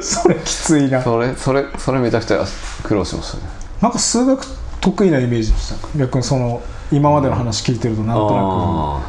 [0.00, 1.02] それきついな。
[1.02, 2.44] それそれそれめちゃくちゃ
[2.84, 3.44] 苦労しましたね。
[3.82, 4.44] なんか数学
[4.80, 5.98] 得意なイメージでした。
[5.98, 9.00] 逆にその今までの話聞いてるとなんとなあ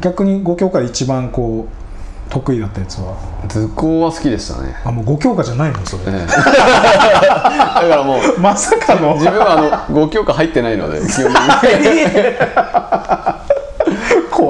[0.00, 3.16] く逆に5教科で一番こう得意だったやつは。
[3.44, 6.26] ー図工は好きでしたね、あもう5教科じゃないのそれ、ええ。
[6.26, 9.14] だからもうまさかの。
[9.14, 12.06] 自分はあの5教科入ってないので基本的に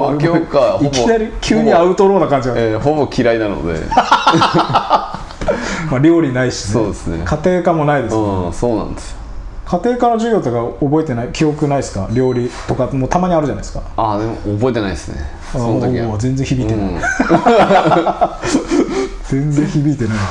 [0.07, 3.79] 怖い5教科ほぼいきなり急にアウトローな感じが、えーほぼ嫌いなので。
[5.89, 7.21] まあ、料理ないし、ね、そうですね。
[7.23, 9.17] 家庭科もないです、うんそうなんですよ。
[9.65, 12.07] 家庭科の授業とか覚えてない記憶ないですか？
[12.11, 13.81] 料理とかもうたまにあるじゃないですか。
[13.97, 15.17] ああでも覚えてないですね。
[15.51, 16.99] その時は全然響いてない、うん。
[19.29, 20.13] 全然響いてない。
[20.13, 20.23] な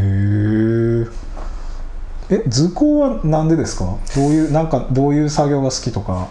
[0.00, 1.06] へ
[2.30, 3.84] ええ図工はなんでですか？
[4.16, 6.26] どういうなんかどういう作業が好きとか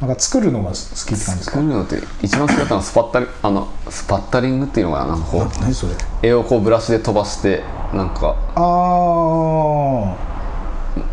[0.00, 1.52] なんか作るのが好きって感じですか？
[1.52, 5.12] 作るのって一番好きだったのはスパッタリあのスパッタリングっていうのかな？
[5.12, 5.94] なんかこう何それ？
[6.22, 7.62] 絵をこうブラシで飛ばして
[7.94, 8.60] なんかあ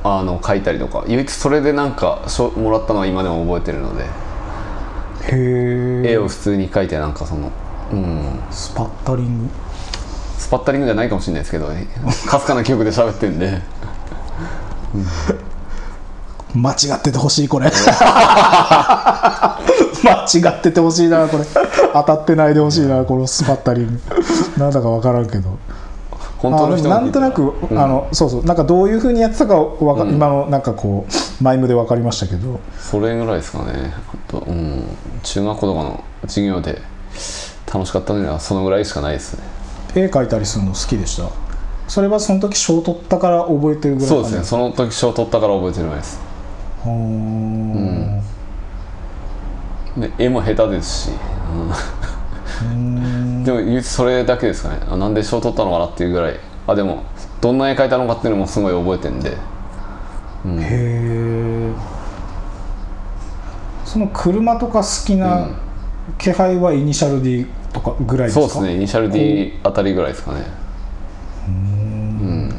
[0.04, 1.06] ああの描いたりとか。
[1.08, 4.04] 唯一それでなんか賞もらったのは今でも覚えてるので。
[4.04, 4.08] へ
[6.06, 7.50] え絵を普通に描いてなんかその
[7.92, 8.40] うん。
[8.52, 9.50] スパッタリング？
[10.38, 11.88] スパッタリングじゃないかもしれないですけどね。
[12.28, 13.62] かすかな記憶で喋ってるんで
[16.54, 17.72] 間違っててほしいこれ。
[20.04, 21.46] 間違っててほしいなこれ。
[21.94, 24.00] 当たってないでほしいなこのスパッタリング。
[24.58, 25.58] なんだか分からんけど。
[26.38, 28.46] 本当の人なんとなく、うんあのそうそう。
[28.46, 32.60] なんかどういうふうにやってたかわか、今のなんかこうマイムで分かりましたけど。
[32.80, 33.94] それぐらいですかね。
[34.30, 34.84] あと、うん、
[35.24, 36.82] 中学校とかの授業で
[37.74, 39.44] 楽しかったのはそのぐらいしかないですね。
[39.96, 41.30] 絵描いたりするの好きでした？
[41.88, 44.44] それはその時賞取ったから覚えてるぐらいそうですね。
[44.44, 46.20] その時賞取ったから覚えてるぐらいです
[46.84, 46.94] ほー。
[46.94, 48.22] ん。
[49.98, 51.14] で絵も下手ですし、
[52.64, 53.44] うん。
[53.44, 54.80] でも唯一それだけですかね。
[54.90, 56.40] あなんで賞取ったのかなっていうぐらい。
[56.66, 57.04] あでも
[57.42, 59.32] どんな絵描いたのかっていうのもすごい覚えてるんで。
[59.32, 59.36] へ
[60.62, 61.72] え
[63.86, 65.50] その車とか好きな
[66.18, 68.48] 気配はイニシャル D とかぐらいですか？
[68.48, 68.76] そうですね。
[68.76, 70.46] イニシャル D あたりぐらいですかね。
[71.48, 72.50] うん。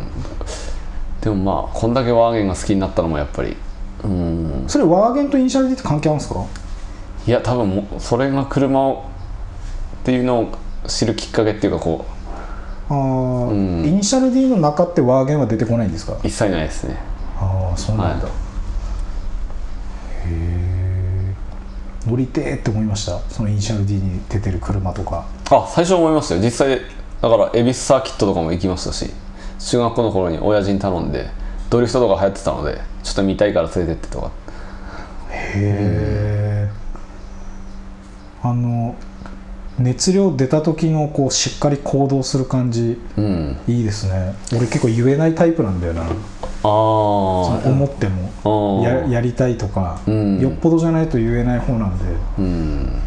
[1.21, 3.57] でもまあこんだけワーゲンが好きになったのもやっぱり
[4.05, 4.65] うん。
[4.69, 6.45] それワーゲンとイニシャル D って関係あるんですか？
[7.27, 9.05] いや多分もうそれが車を
[10.03, 12.05] っていうのを知るきっかけっていうかこ
[12.91, 13.85] あー、うん。
[13.87, 16.13] イニシャル D の中ってワーゲンは出てこないんですか？
[16.13, 16.97] う一切ないですね。
[17.39, 18.33] ああそうなんだ、は
[20.27, 21.35] へえ
[22.07, 23.19] 乗りてーって思いました？
[23.31, 25.25] そのイニシャル D に出てる車とか。
[25.51, 26.43] あ最初思いましたよ。
[26.43, 26.81] 実際
[27.23, 29.11] だから恵比寿サーキットとかも行きましたし
[29.59, 31.31] 中学校の頃に親父に頼んで
[31.71, 34.31] ドリフトとか流行ってたのでちょっと見たいから連れてってとか。
[35.31, 36.71] へえ
[38.43, 38.95] あの
[39.79, 43.57] 熱量出た時のこうしっかり行動する感じうん。
[43.67, 44.35] いいですね。
[44.53, 46.03] 俺結構言えないタイプなんだよな。
[46.03, 46.09] ああ
[46.63, 48.83] 思っても。
[48.85, 50.41] ややりたいとか、うん。
[50.41, 52.05] よっぽどじゃないと言えない方なんで。
[52.39, 53.03] うん。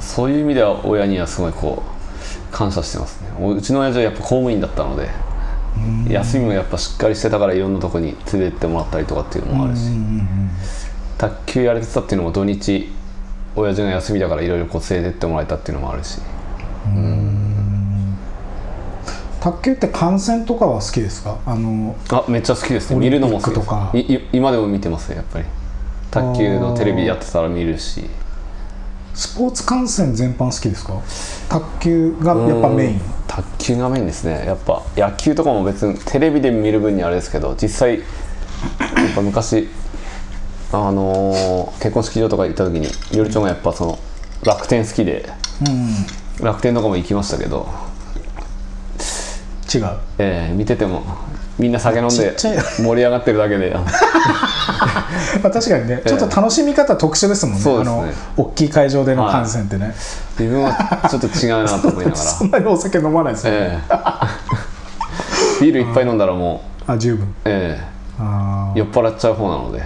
[0.00, 3.28] そういう意味では親にはすごいこう感謝してますね。
[3.40, 5.08] おうちの親父はやっぱ公務員だったので
[6.08, 9.90] 休みもやっぱしっかりしてたからいろんなとこに連れてってもらったりとかっていうのもあるし、
[11.18, 12.92] 卓球やれてたっていうのも土日
[13.56, 16.20] 親父が休みだからいろいろこう連れてってもらえたっていうのもあるし。
[19.40, 21.38] 卓球って観戦とかは好きですか？
[21.46, 22.96] あのあめっちゃ好きですね。
[23.00, 23.92] 見るのも好きクとか。
[24.32, 25.44] 今でも見てますねやっぱり。
[26.12, 28.04] 卓球のテレビやってたら見るし。
[29.14, 31.00] スポーツ観戦全般好きですか？
[31.48, 32.92] 卓球がやっぱメイン。
[32.92, 34.44] うん卓球がメインですね。
[34.46, 38.04] やっぱ野球とかも別にテレビで見る分にあれですけど実際や
[39.10, 39.68] っぱ昔
[40.70, 43.98] あのー結婚式場とか行った時によりちょんがやっぱその
[44.44, 45.28] 楽天好きで
[46.40, 46.44] うん。
[46.44, 47.68] 楽天とかも行きましたけど、
[49.72, 49.84] 違う。
[50.18, 51.02] えー見てても
[51.62, 52.36] みんな酒飲んで
[52.78, 53.74] 盛り上がってるだけで。
[55.42, 57.60] 確かにね、ちょっと楽しみ方特殊ですもんね。
[57.60, 57.96] そうですね。
[57.96, 59.94] あの大きい会場での観戦ってね、
[60.38, 60.72] 自分は
[61.08, 62.16] ちょっと違うなと思いながら。
[62.16, 63.80] そんなにお酒飲まないですよね、え
[65.60, 65.64] え。
[65.64, 67.32] ビールいっぱい飲んだらもう、あ十分。
[67.44, 67.84] ええ。
[68.78, 69.82] 酔っ払っちゃう方なので、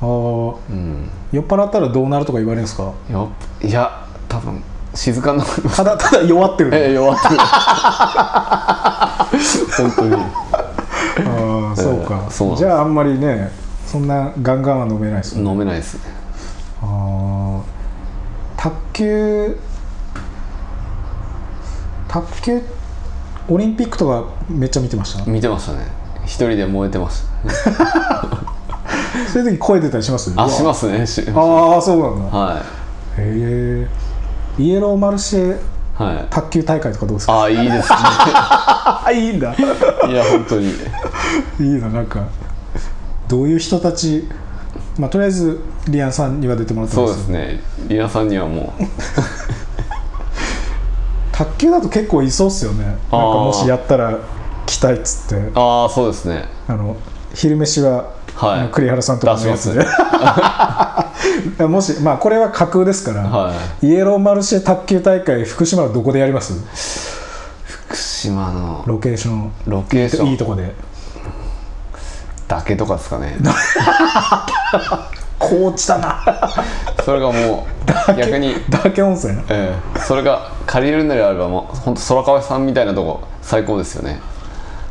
[0.00, 0.54] あー。
[0.70, 2.84] うん、酔っ払ったらどうなるとか言われるんですか？
[3.12, 3.28] よ
[3.60, 3.90] いや
[4.28, 4.62] 多分
[4.94, 5.44] 静かにな。
[5.76, 7.36] ただただ弱ってる、 ええ弱ってる。
[9.76, 10.16] 本当に
[11.26, 13.50] ああそうか、ええそうじゃああんまりね
[13.86, 15.48] そんなガンガンは飲めないですね。
[15.50, 16.00] 飲めないですね。
[16.82, 17.60] あー。
[18.56, 19.56] 卓球
[22.08, 22.60] 卓球
[23.48, 25.24] オリンピックとかめっちゃ見てました？
[25.30, 25.86] 見てましたね。
[26.24, 27.22] 一人で燃えてまし
[27.64, 28.28] た
[29.32, 30.32] そういう時声出たりします？
[30.36, 31.06] あしますすね。
[31.06, 32.38] しああそうなんだ。
[32.38, 32.62] は
[33.16, 33.86] へ
[34.58, 35.58] えイエローマルシェい
[36.00, 36.26] はい。
[36.30, 37.96] 卓球大会とかどうですかああいいですね。
[37.98, 39.52] あ いいんだ。
[39.52, 39.60] い
[40.14, 40.70] や本当に。
[40.70, 40.72] い
[41.60, 42.20] いななんか。
[43.28, 44.26] どういう人たち？
[44.98, 47.60] まあとりあえずリアンさんには出てもらってそうまですすね。
[47.86, 48.82] リアさんにはもう。
[51.32, 52.84] 卓球だと結構いそうっすよね。
[52.84, 54.16] なんかもしやったら
[54.66, 55.50] 来たいっつって。
[55.54, 56.44] ああそうですね。
[56.66, 56.96] あの
[57.34, 58.68] 昼飯は、はい。
[58.72, 59.80] 栗原さんとかのやつで。
[59.80, 59.86] 出
[61.68, 63.52] もしまあこれは架空ですから、は
[63.82, 66.54] イエローマルシェ卓球大会福島はどこでやります？
[67.64, 69.52] 福島のロケーション。
[69.66, 70.26] ロケーション。
[70.28, 70.74] いいとこで。
[72.48, 73.36] だけとかですかね。
[75.38, 76.22] 高知だな。
[77.04, 77.66] それがも
[78.10, 78.54] う逆に。
[78.68, 79.38] 岳温泉。
[79.48, 79.98] ええ。
[80.00, 84.20] それが借りるのであればもう本当空川さんみたいなとこ最高ですよね。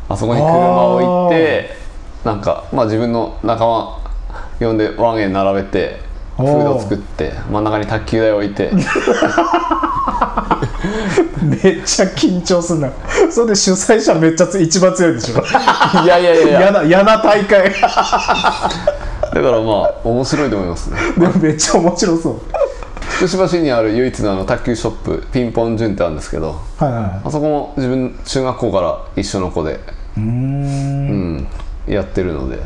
[0.08, 1.76] あそこに車を置いて
[2.24, 3.98] なんかまあ自分の仲間
[4.58, 6.00] 呼んでワンエン並べて
[6.40, 8.70] フードを作って真ん中に卓球台を置いて。
[11.42, 12.90] めっちゃ緊張すんな。
[13.30, 15.42] それで主催者めっちゃつ一番強いでしょ。
[16.04, 17.70] いやいやいやい嫌やな嫌な大会。
[17.70, 17.88] だか
[19.32, 20.96] らまあ面白いと思いますね。
[21.18, 22.40] でもめっちゃ面白そう。
[23.00, 29.78] 福島市にある唯一のあの卓球ショップピンポン順ってあるんですけどはいはあそこも自分中学校から一緒の子で、
[30.16, 31.46] うん、
[31.86, 32.58] やってるので。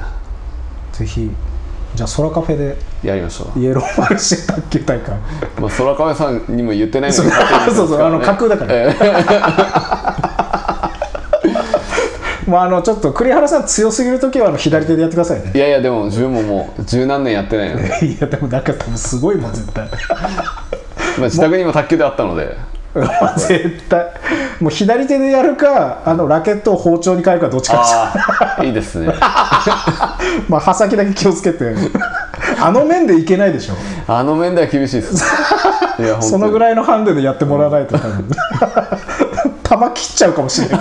[0.93, 1.29] ぜひ
[1.97, 3.59] じゃあ空カフェでやりましょう。
[3.59, 5.15] イエローマルシェ卓球大会
[5.61, 7.27] まあ、空川さんにも言ってないのそう。
[7.27, 8.03] に勝手に言ってそうそう。
[8.03, 8.97] あの架空だから、え
[12.47, 15.53] まあ あのちょっと栗原さん強すぎる時はあの左手でやってくださいね。
[15.55, 19.89] えいやいやでも自分ももう十何年やってないので、 いやでもなんか多分すごいもん絶対。
[21.19, 22.57] まあ、自宅にも卓球であったので。
[23.37, 24.07] 絶対。
[24.61, 29.13] もう左手でやるかあのラケットを包丁に変えるかどっちかいいですね。
[30.49, 31.75] まあ刃先だけ気をつけて
[32.65, 33.75] あの面でいけないでしょ。
[34.07, 35.23] あの面では厳しいです。
[36.01, 38.27] いやそのぐいらいのハンデでやってもらわないと多分。
[39.63, 40.77] 玉切っちゃうかもしれな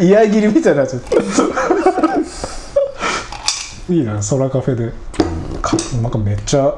[0.00, 0.06] い。
[0.08, 0.98] 居合切りみたいになっちゃ
[3.90, 3.92] う。
[3.92, 4.92] いいな空カフェで。
[5.60, 6.74] かなんかめっちゃ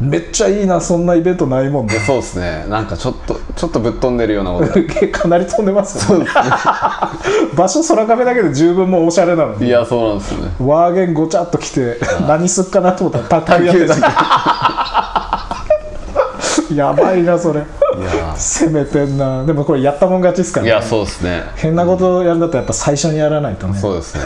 [0.00, 1.98] めっちゃいいなそんなイベントないもんね。
[2.06, 2.64] そうですね。
[2.68, 4.72] なんかちょっとちょっとぶっ飛んでるようなこと
[5.12, 6.26] かなり飛んでますよね。
[7.54, 9.66] 場所空カフェだけで十分もうおしゃれなのに。
[9.66, 10.50] いやそうなんですよね。
[10.60, 13.90] ワーゲンごちゃっと来て何すっかなと思ったら卓球やってる
[16.74, 17.60] やばいなそれ。
[17.60, 19.44] いや攻めてんな。
[19.44, 20.70] でもこれやったもん勝ちですからね。
[20.70, 21.42] いやそうですね。
[21.56, 23.78] 変なことやるんだったらやっぱ最初にやらないとね。
[23.78, 24.22] そうですね。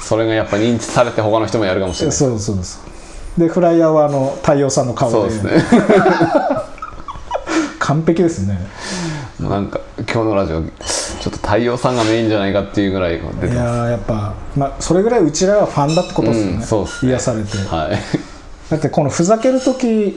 [0.00, 2.16] それがやっぱ認知されて他の人もやるかもしれない。
[2.16, 2.80] そうそうです
[3.36, 5.16] でフライヤーはあの太陽さんの顔で。
[5.16, 6.73] そうですね
[7.84, 8.58] 完璧ですね。
[9.38, 10.70] もうなんか今日のラジオちょっ
[11.24, 17.12] と太陽さんがメインじゃないかっていうぐらい出いてまやーやっぱ、まあ、それぐらいうちらはファンだってことですよね,、うんそうっすね。
[17.12, 17.48] 癒されて。
[17.48, 17.98] すはい。
[18.70, 20.14] だってこのふざける時に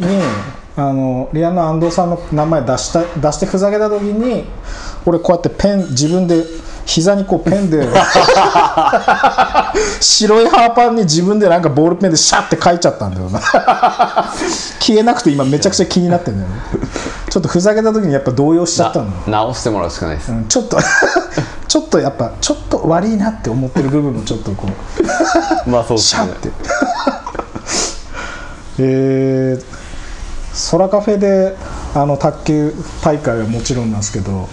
[0.78, 4.45] あのリアンの安藤さんの名前出した出してふざけた時に
[5.05, 6.45] 俺こうやってペン自分で
[6.86, 7.86] 膝にこうペンで
[9.99, 13.41] 白いハーパンに自分でなんかボールペンでシャッて書いちゃったんだよな。
[14.80, 16.61] 消えなくて今めちゃくちゃ気になってるんだよね
[17.30, 19.05] ちょっとふざけた時にやっぱ動揺しちゃったの。
[19.28, 20.78] な直してもらうしかないです、うんちょっと
[21.67, 24.71] ちょっとやっぱちょっと悪いなって思ってる部分もちょっとこう。
[25.69, 26.23] まあそうですね。
[26.23, 26.49] シャッて。
[28.80, 29.78] えー
[30.71, 31.55] 空カフェで
[31.93, 32.73] あの卓球
[33.03, 34.49] 大会はもちろんなんですけど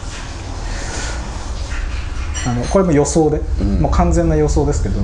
[2.46, 3.40] あのこれも予想で、
[3.80, 5.00] もう完全な予想ですけど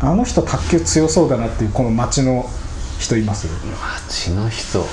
[0.00, 2.50] あの人卓球強そうだなっていうこの街の
[2.98, 3.46] 人います？
[4.08, 4.84] 街の人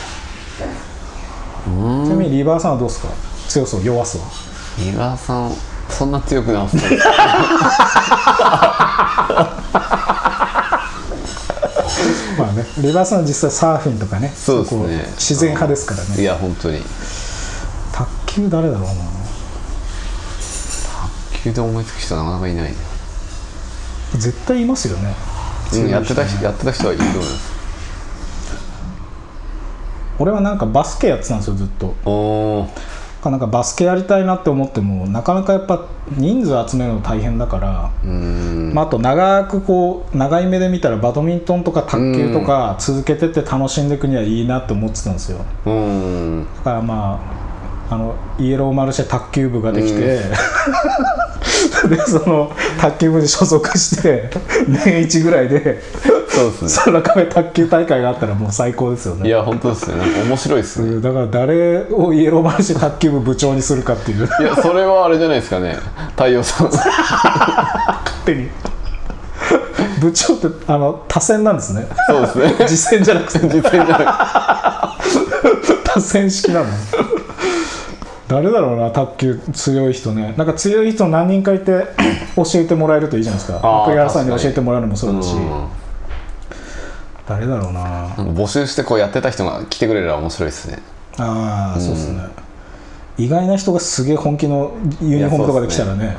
[2.06, 3.10] ちなみにリバーさんはどうですか？
[3.48, 4.22] 強そう弱そう。
[4.82, 5.52] 井川さん
[5.90, 6.98] そんな強くなさそう
[12.38, 14.82] まあねリバーさんは実際サーフィンとかねそうですね。
[14.82, 16.82] こ自然派ですからいねや本当に。
[17.94, 18.94] 卓球誰だろうな。
[21.44, 22.76] 急で思いつく人はなかなかいないね。
[24.14, 25.16] 絶対いますよね。
[25.74, 26.44] うんやってた人。
[26.44, 27.57] やってた人はいると思います
[30.20, 32.68] 俺はなんかバスケやってたんですよずっと。
[33.30, 45.40] なんかバスケやりたいなって思ってもなかなかやっぱ人数集めるの大変だから、まあ、あと長くこう長い目で見たらバドミントンとか卓球とか続けてって楽しんでいくにはいいなって思ってたんですよ。
[45.40, 45.44] だ
[46.64, 47.20] からま
[47.90, 50.20] ああのイエローマルシェ卓球部ができて、
[51.90, 54.30] でその卓球部に所属して
[54.68, 55.82] 年一ぐらいで
[56.38, 56.70] そうですね。
[56.70, 59.28] その中で卓球大会があったらもう最高ですよね。
[59.28, 59.98] いや本当ですね。
[59.98, 60.90] なんか面白いですね。
[60.90, 64.28] うんだから誰をイエローマルシェ卓球部部長にするかっていう。
[64.28, 65.78] いやそれはあれじゃないですかね。
[66.12, 66.68] 太陽さん。
[66.68, 66.86] 勝
[68.26, 68.50] 手に。
[70.00, 71.88] 部長ってあの多選なんですね。
[72.08, 72.56] そうですね。
[72.70, 73.40] 実戦じゃなくて。
[73.40, 74.98] 実践じゃな
[75.84, 76.66] 多選式なの。
[78.28, 80.36] 誰だろうな卓球強い人ね。
[80.38, 81.86] なんか強い人何人かいて
[82.36, 83.84] 教えてもらえるといいじゃないですか。
[83.88, 84.38] 栗原さんに。
[84.38, 85.34] 教えてもらうのもそうだし。
[85.34, 85.68] うん
[87.28, 88.08] 誰だろうな。
[88.16, 90.80] 募集してこうやってた人が来てくれれば面白いですね。
[91.18, 92.22] ああそうですね。
[93.18, 96.16] 意外な人がすげえ本気のユニフォームとかで来たらね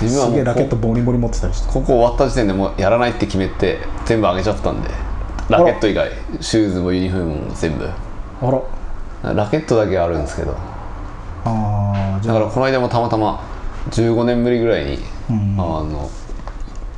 [0.00, 1.72] 自分はすげえラケットボリボリ持ってたりして。
[1.72, 4.90] ここ終わった時点でもうやらないって決めて全部あげちゃったんで
[5.48, 6.10] ラケット以外
[6.40, 7.88] シューズもユニフォームも全部。
[8.42, 8.50] あ
[9.22, 9.34] ら。
[9.34, 10.56] ラケットだけあるんですけど。
[11.44, 12.26] ああ。
[12.26, 13.44] だからこの間もたまたま
[13.90, 14.98] 15年ぶりぐらいに、
[15.30, 15.54] うん。
[15.58, 16.10] あの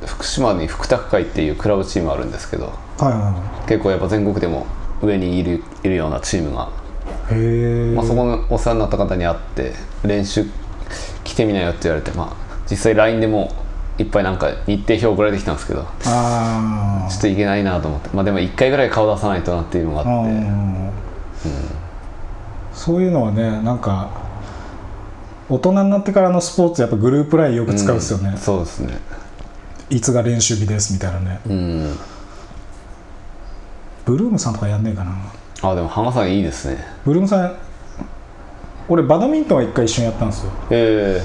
[0.05, 2.73] 福島に福卓会っていうクラブチームあるんですけど
[3.05, 3.21] はいはい。
[3.21, 4.65] は結構やっぱ全国でも
[5.01, 6.69] 上にいるいるようなチームが、
[7.31, 9.73] いへえ、まあ、そこのお世話になった方に会って
[10.03, 10.45] 練習
[11.23, 13.51] 来てみなよって言われて、まあ、実際 LINE でも
[13.97, 18.09] いっぱいなんか日程表送られてきたんですけどあちょっといけないなと思って。
[18.13, 20.31] まあでも1回ぐらい顔出さないとなっていうのがああって。
[20.31, 20.91] うん。
[22.73, 24.09] そういうのはねなんか
[25.49, 28.97] 大人になってからのスポーツやっぱグループラインよく使うっすよね、そうですね。
[29.89, 31.39] いつが練習日ですみたいなね。
[31.45, 31.97] うん
[34.05, 35.11] ブルームさんとかやんねえかな。
[35.63, 36.77] あでも浜さんいいですね。
[37.05, 37.55] ブルームさん
[38.89, 40.51] 俺バドミントンは一回一緒にやったんですよ。
[40.69, 41.21] え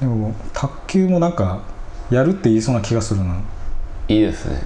[0.00, 1.60] でも卓球もなんか
[2.10, 3.40] やるって言いそうな気がするな。
[4.08, 4.60] えいいですね。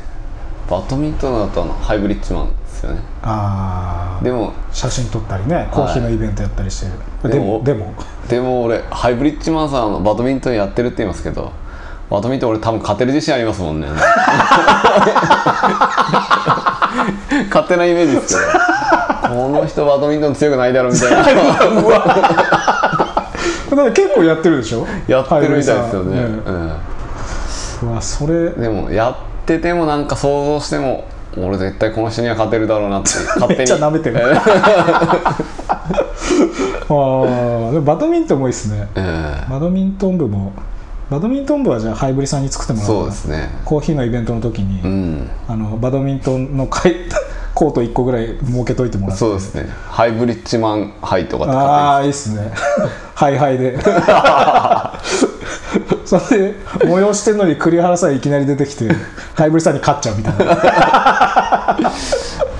[0.68, 3.00] バドミントンだとあのハイブリッジマンですよね。
[3.22, 4.24] あー。
[4.24, 6.92] でも写真撮ったりねコーヒーのイベントやったりしてる、
[7.30, 7.94] ででももでも。
[8.28, 11.52] でも俺ハイブリッジマンさんのバドミントンやってるって言いますけど
[12.11, 13.88] バドミントン俺多分勝てる自信ありますもんね。
[17.50, 18.34] 勝手なイメージですけ
[19.28, 19.30] ど。
[19.34, 21.24] この人バドミントン強くないだろみたいな。
[23.92, 24.86] 結構やってるでしょ？
[25.07, 26.22] やってるみたいですよね、は。
[26.22, 26.24] い
[27.82, 27.90] うん。
[27.90, 28.50] うわそれ。
[28.50, 31.04] でもやっててもなんか想像しても
[31.36, 33.59] 俺絶対この人には勝てるだろうなって勝手に。
[33.59, 34.16] めっちゃ舐めてる。
[34.18, 34.22] え
[36.88, 38.88] あーでもバドミントンもいいっすね。
[38.94, 39.44] え。
[39.50, 40.52] バドミントン部も
[41.11, 43.48] バドミントン部はじゃあハイブリさんに作ってもらおうそうですね。
[43.64, 45.30] コーヒーのイベントの時に、うん。
[45.46, 46.96] あのバドミントンの会
[47.54, 49.20] コート1個ぐらい設けといてもらって。
[49.20, 49.68] そうですね。
[49.88, 52.52] ハイブリッジマンハイとかってああいいっすね。
[53.14, 53.78] ハイハイで。
[56.04, 58.88] それで催してんのに栗原さんいきなり出てきて
[59.34, 60.44] ハイブリさんに勝っちゃうみたいな。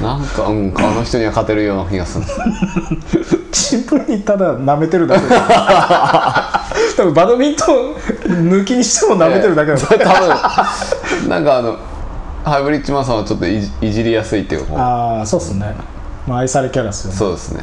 [0.01, 2.25] なんかうんあの人には勝てるような気がする。
[3.53, 5.27] シンプルにただ舐めてるだけ
[6.97, 7.95] 多分バドミントン
[8.49, 11.29] 抜きにしても舐めてるだけだから、 多分。
[11.29, 11.77] なんかあの
[12.45, 15.75] ハイブリッジマンさんはちょっといじりやすいっていうああそうっすね、
[16.29, 17.19] まあ、愛されキャラっすよね。
[17.19, 17.61] そうですね。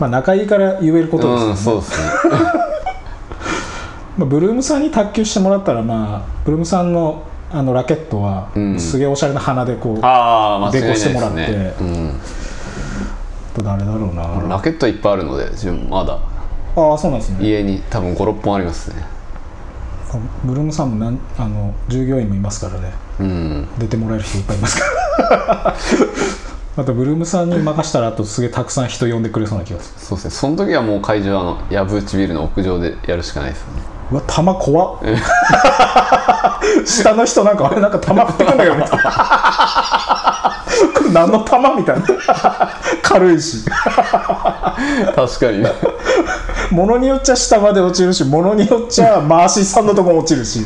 [0.00, 2.06] まあ、仲いいから言えることですよね、うんそうですね。
[4.18, 7.22] まあ、ブルームさんに卓球してもらったらまあブルームさんの
[7.52, 8.78] あのラケットは、ん。
[8.80, 11.36] すげえおしゃれな花でこうあデコしてもらって。
[11.36, 12.20] ねうん。
[13.62, 14.56] 誰だろうな。
[14.56, 16.18] ラケットいっぱいあるので自分まだ
[16.76, 17.44] ああそうなんですね。
[17.44, 19.04] 家に多分56本ありますね。
[20.44, 22.92] ブルームさんもなんあの従業員もいますからね。
[23.20, 23.68] うん。
[23.78, 24.84] 出てもらえる人いっぱいいますか
[25.18, 25.74] ら。
[26.76, 30.00] またブルームさんに任したらあとすげえたくさん人呼んでくれそうな気がする。
[30.00, 30.30] そうですね。
[30.32, 33.66] その時はもう会場はあの藪内ビルの屋上でやるしかないですね
[34.14, 34.98] うわ弾怖っ。
[36.86, 40.54] 下の人なんかあれなんか弾振ってくんだけどみたいな
[40.94, 42.06] これ何の弾みたいな。
[43.02, 43.64] 軽いし。
[45.14, 45.62] 確かに。
[45.62, 45.70] ね
[46.70, 50.60] ものによっちゃ下まで落ちるしものによっちゃ回しさんのとこも落ちるし。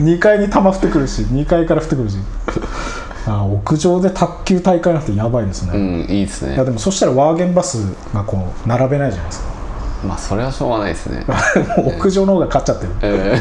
[0.00, 2.16] 2階に弾降ってくるし2階から降ってくるし。
[3.26, 6.54] あ屋上で卓球大会なんてやばいですね、うんいいですね。
[6.54, 7.78] いやでもそしたらワーゲンバス
[8.12, 9.53] がこう並べないじゃないですか
[10.04, 11.24] まあそれはしょうがないですね。
[11.76, 13.40] も う屋上の方が勝っちゃってる、え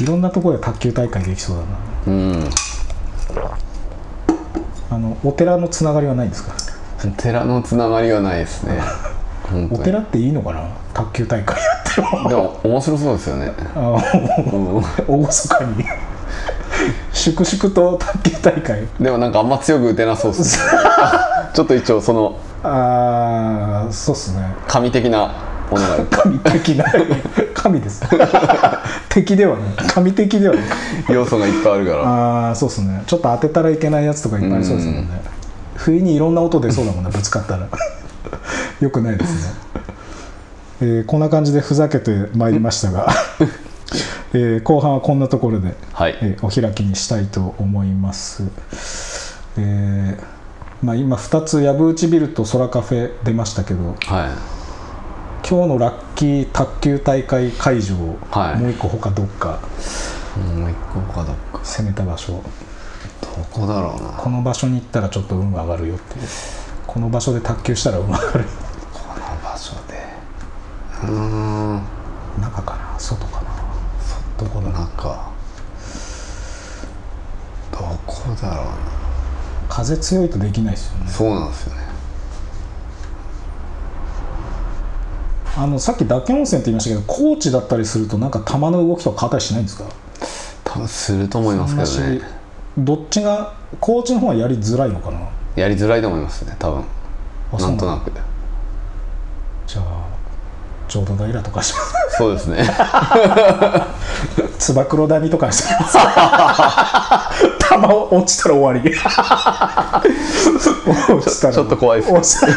[0.02, 1.68] いろんなところで卓球大会できそうだな。
[2.06, 2.12] ーう
[2.42, 2.50] ん。
[4.90, 6.52] あのお寺のつながりはないんですか？
[7.16, 8.80] 寺のつながりはないですね。
[9.70, 10.62] お寺っていいのかな？
[10.92, 12.28] 卓球大会やっても。
[12.28, 13.52] でも面白そうですよね。
[13.74, 14.00] あの
[14.52, 14.56] う
[15.16, 15.20] ん。
[15.22, 15.84] 厳かに
[17.32, 18.86] 粛々と卓球大会。
[19.00, 20.64] でもなんかあんま強く打てなそうですね。
[21.54, 24.54] ちょっと一応そのああそうっすね。
[24.68, 25.32] 神的な
[25.70, 25.94] ものが。
[25.94, 26.84] あ る神的な。
[27.54, 28.02] 神です。
[29.08, 29.86] 敵ではない。
[29.88, 30.64] 神的ではない。
[31.08, 32.02] 要素がいっぱいあるから。
[32.02, 33.02] ああそうっすね。
[33.06, 35.20] ちょっと当てたらいけないやつとかいっぱいありそうですもんね。
[35.74, 37.66] 不意にいろんな音出そうだもんねぶつかったら。
[38.80, 39.40] よくないですね、
[40.80, 43.08] えーこんな感じでふざけてまいりましたが、
[44.32, 46.18] えー後半はこんなところで、はい。
[46.20, 48.44] えーお開きにしたいと思います、
[49.56, 50.24] えー
[50.82, 53.96] まあ、今2つ藪内ビルと空カフェ出ましたけどはい。
[55.48, 57.94] 今日のラッキー卓球大会会場、
[58.30, 58.60] はい。
[58.60, 59.60] もう一個他どっか
[60.36, 61.60] もう一個他どっか。
[61.62, 62.42] 攻めた場所。
[63.20, 64.08] どこだろうな。
[64.18, 66.26] この場所に行ったらちょっと運上がるよっていう。
[66.86, 68.44] この場所で卓球したら運上がる。
[68.92, 70.04] この場所で。
[71.04, 71.82] うーん
[72.40, 72.98] 中かな？
[72.98, 73.45] 外かな？
[74.38, 75.30] どこだななんか
[77.72, 78.72] どこだろうな？
[79.68, 81.10] 風強いとできないですよね。
[81.10, 81.82] そうなんですよね。
[85.58, 89.84] あのさっき嶽温泉って言いましたけど高知だったりするとなんか球の動きとか変わったりしないんですか？
[90.64, 92.20] 多分すると思いますけどね。
[92.76, 95.18] どっちが高知の方はやりづらいのかな？
[95.56, 96.84] やりづらいと思いますね多分。
[97.58, 98.12] なんとなく
[99.66, 100.04] じゃあ
[100.88, 102.66] 浄土平とかしますそうですね。
[104.58, 105.74] つば九郎谷とかして球
[108.10, 108.80] 落ちたら終わり。
[110.88, 112.54] 落ちたらちょっと怖いです落ちたら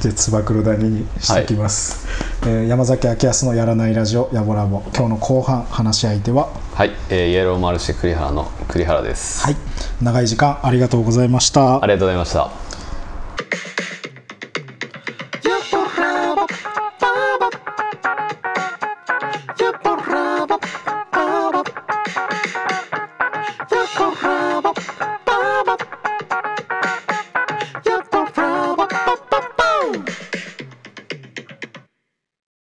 [0.00, 2.06] じゃあつば九郎谷にしてきます、
[2.44, 4.82] えー山崎明康のやらないラジオやぼらぼ。
[4.96, 6.48] 今日の後半話し相手は？
[6.74, 9.56] はい、えーイエローマルシェ栗原の栗原です、はい。
[10.00, 11.82] 長い時間ありがとうございました。
[11.82, 12.50] ありがとうございました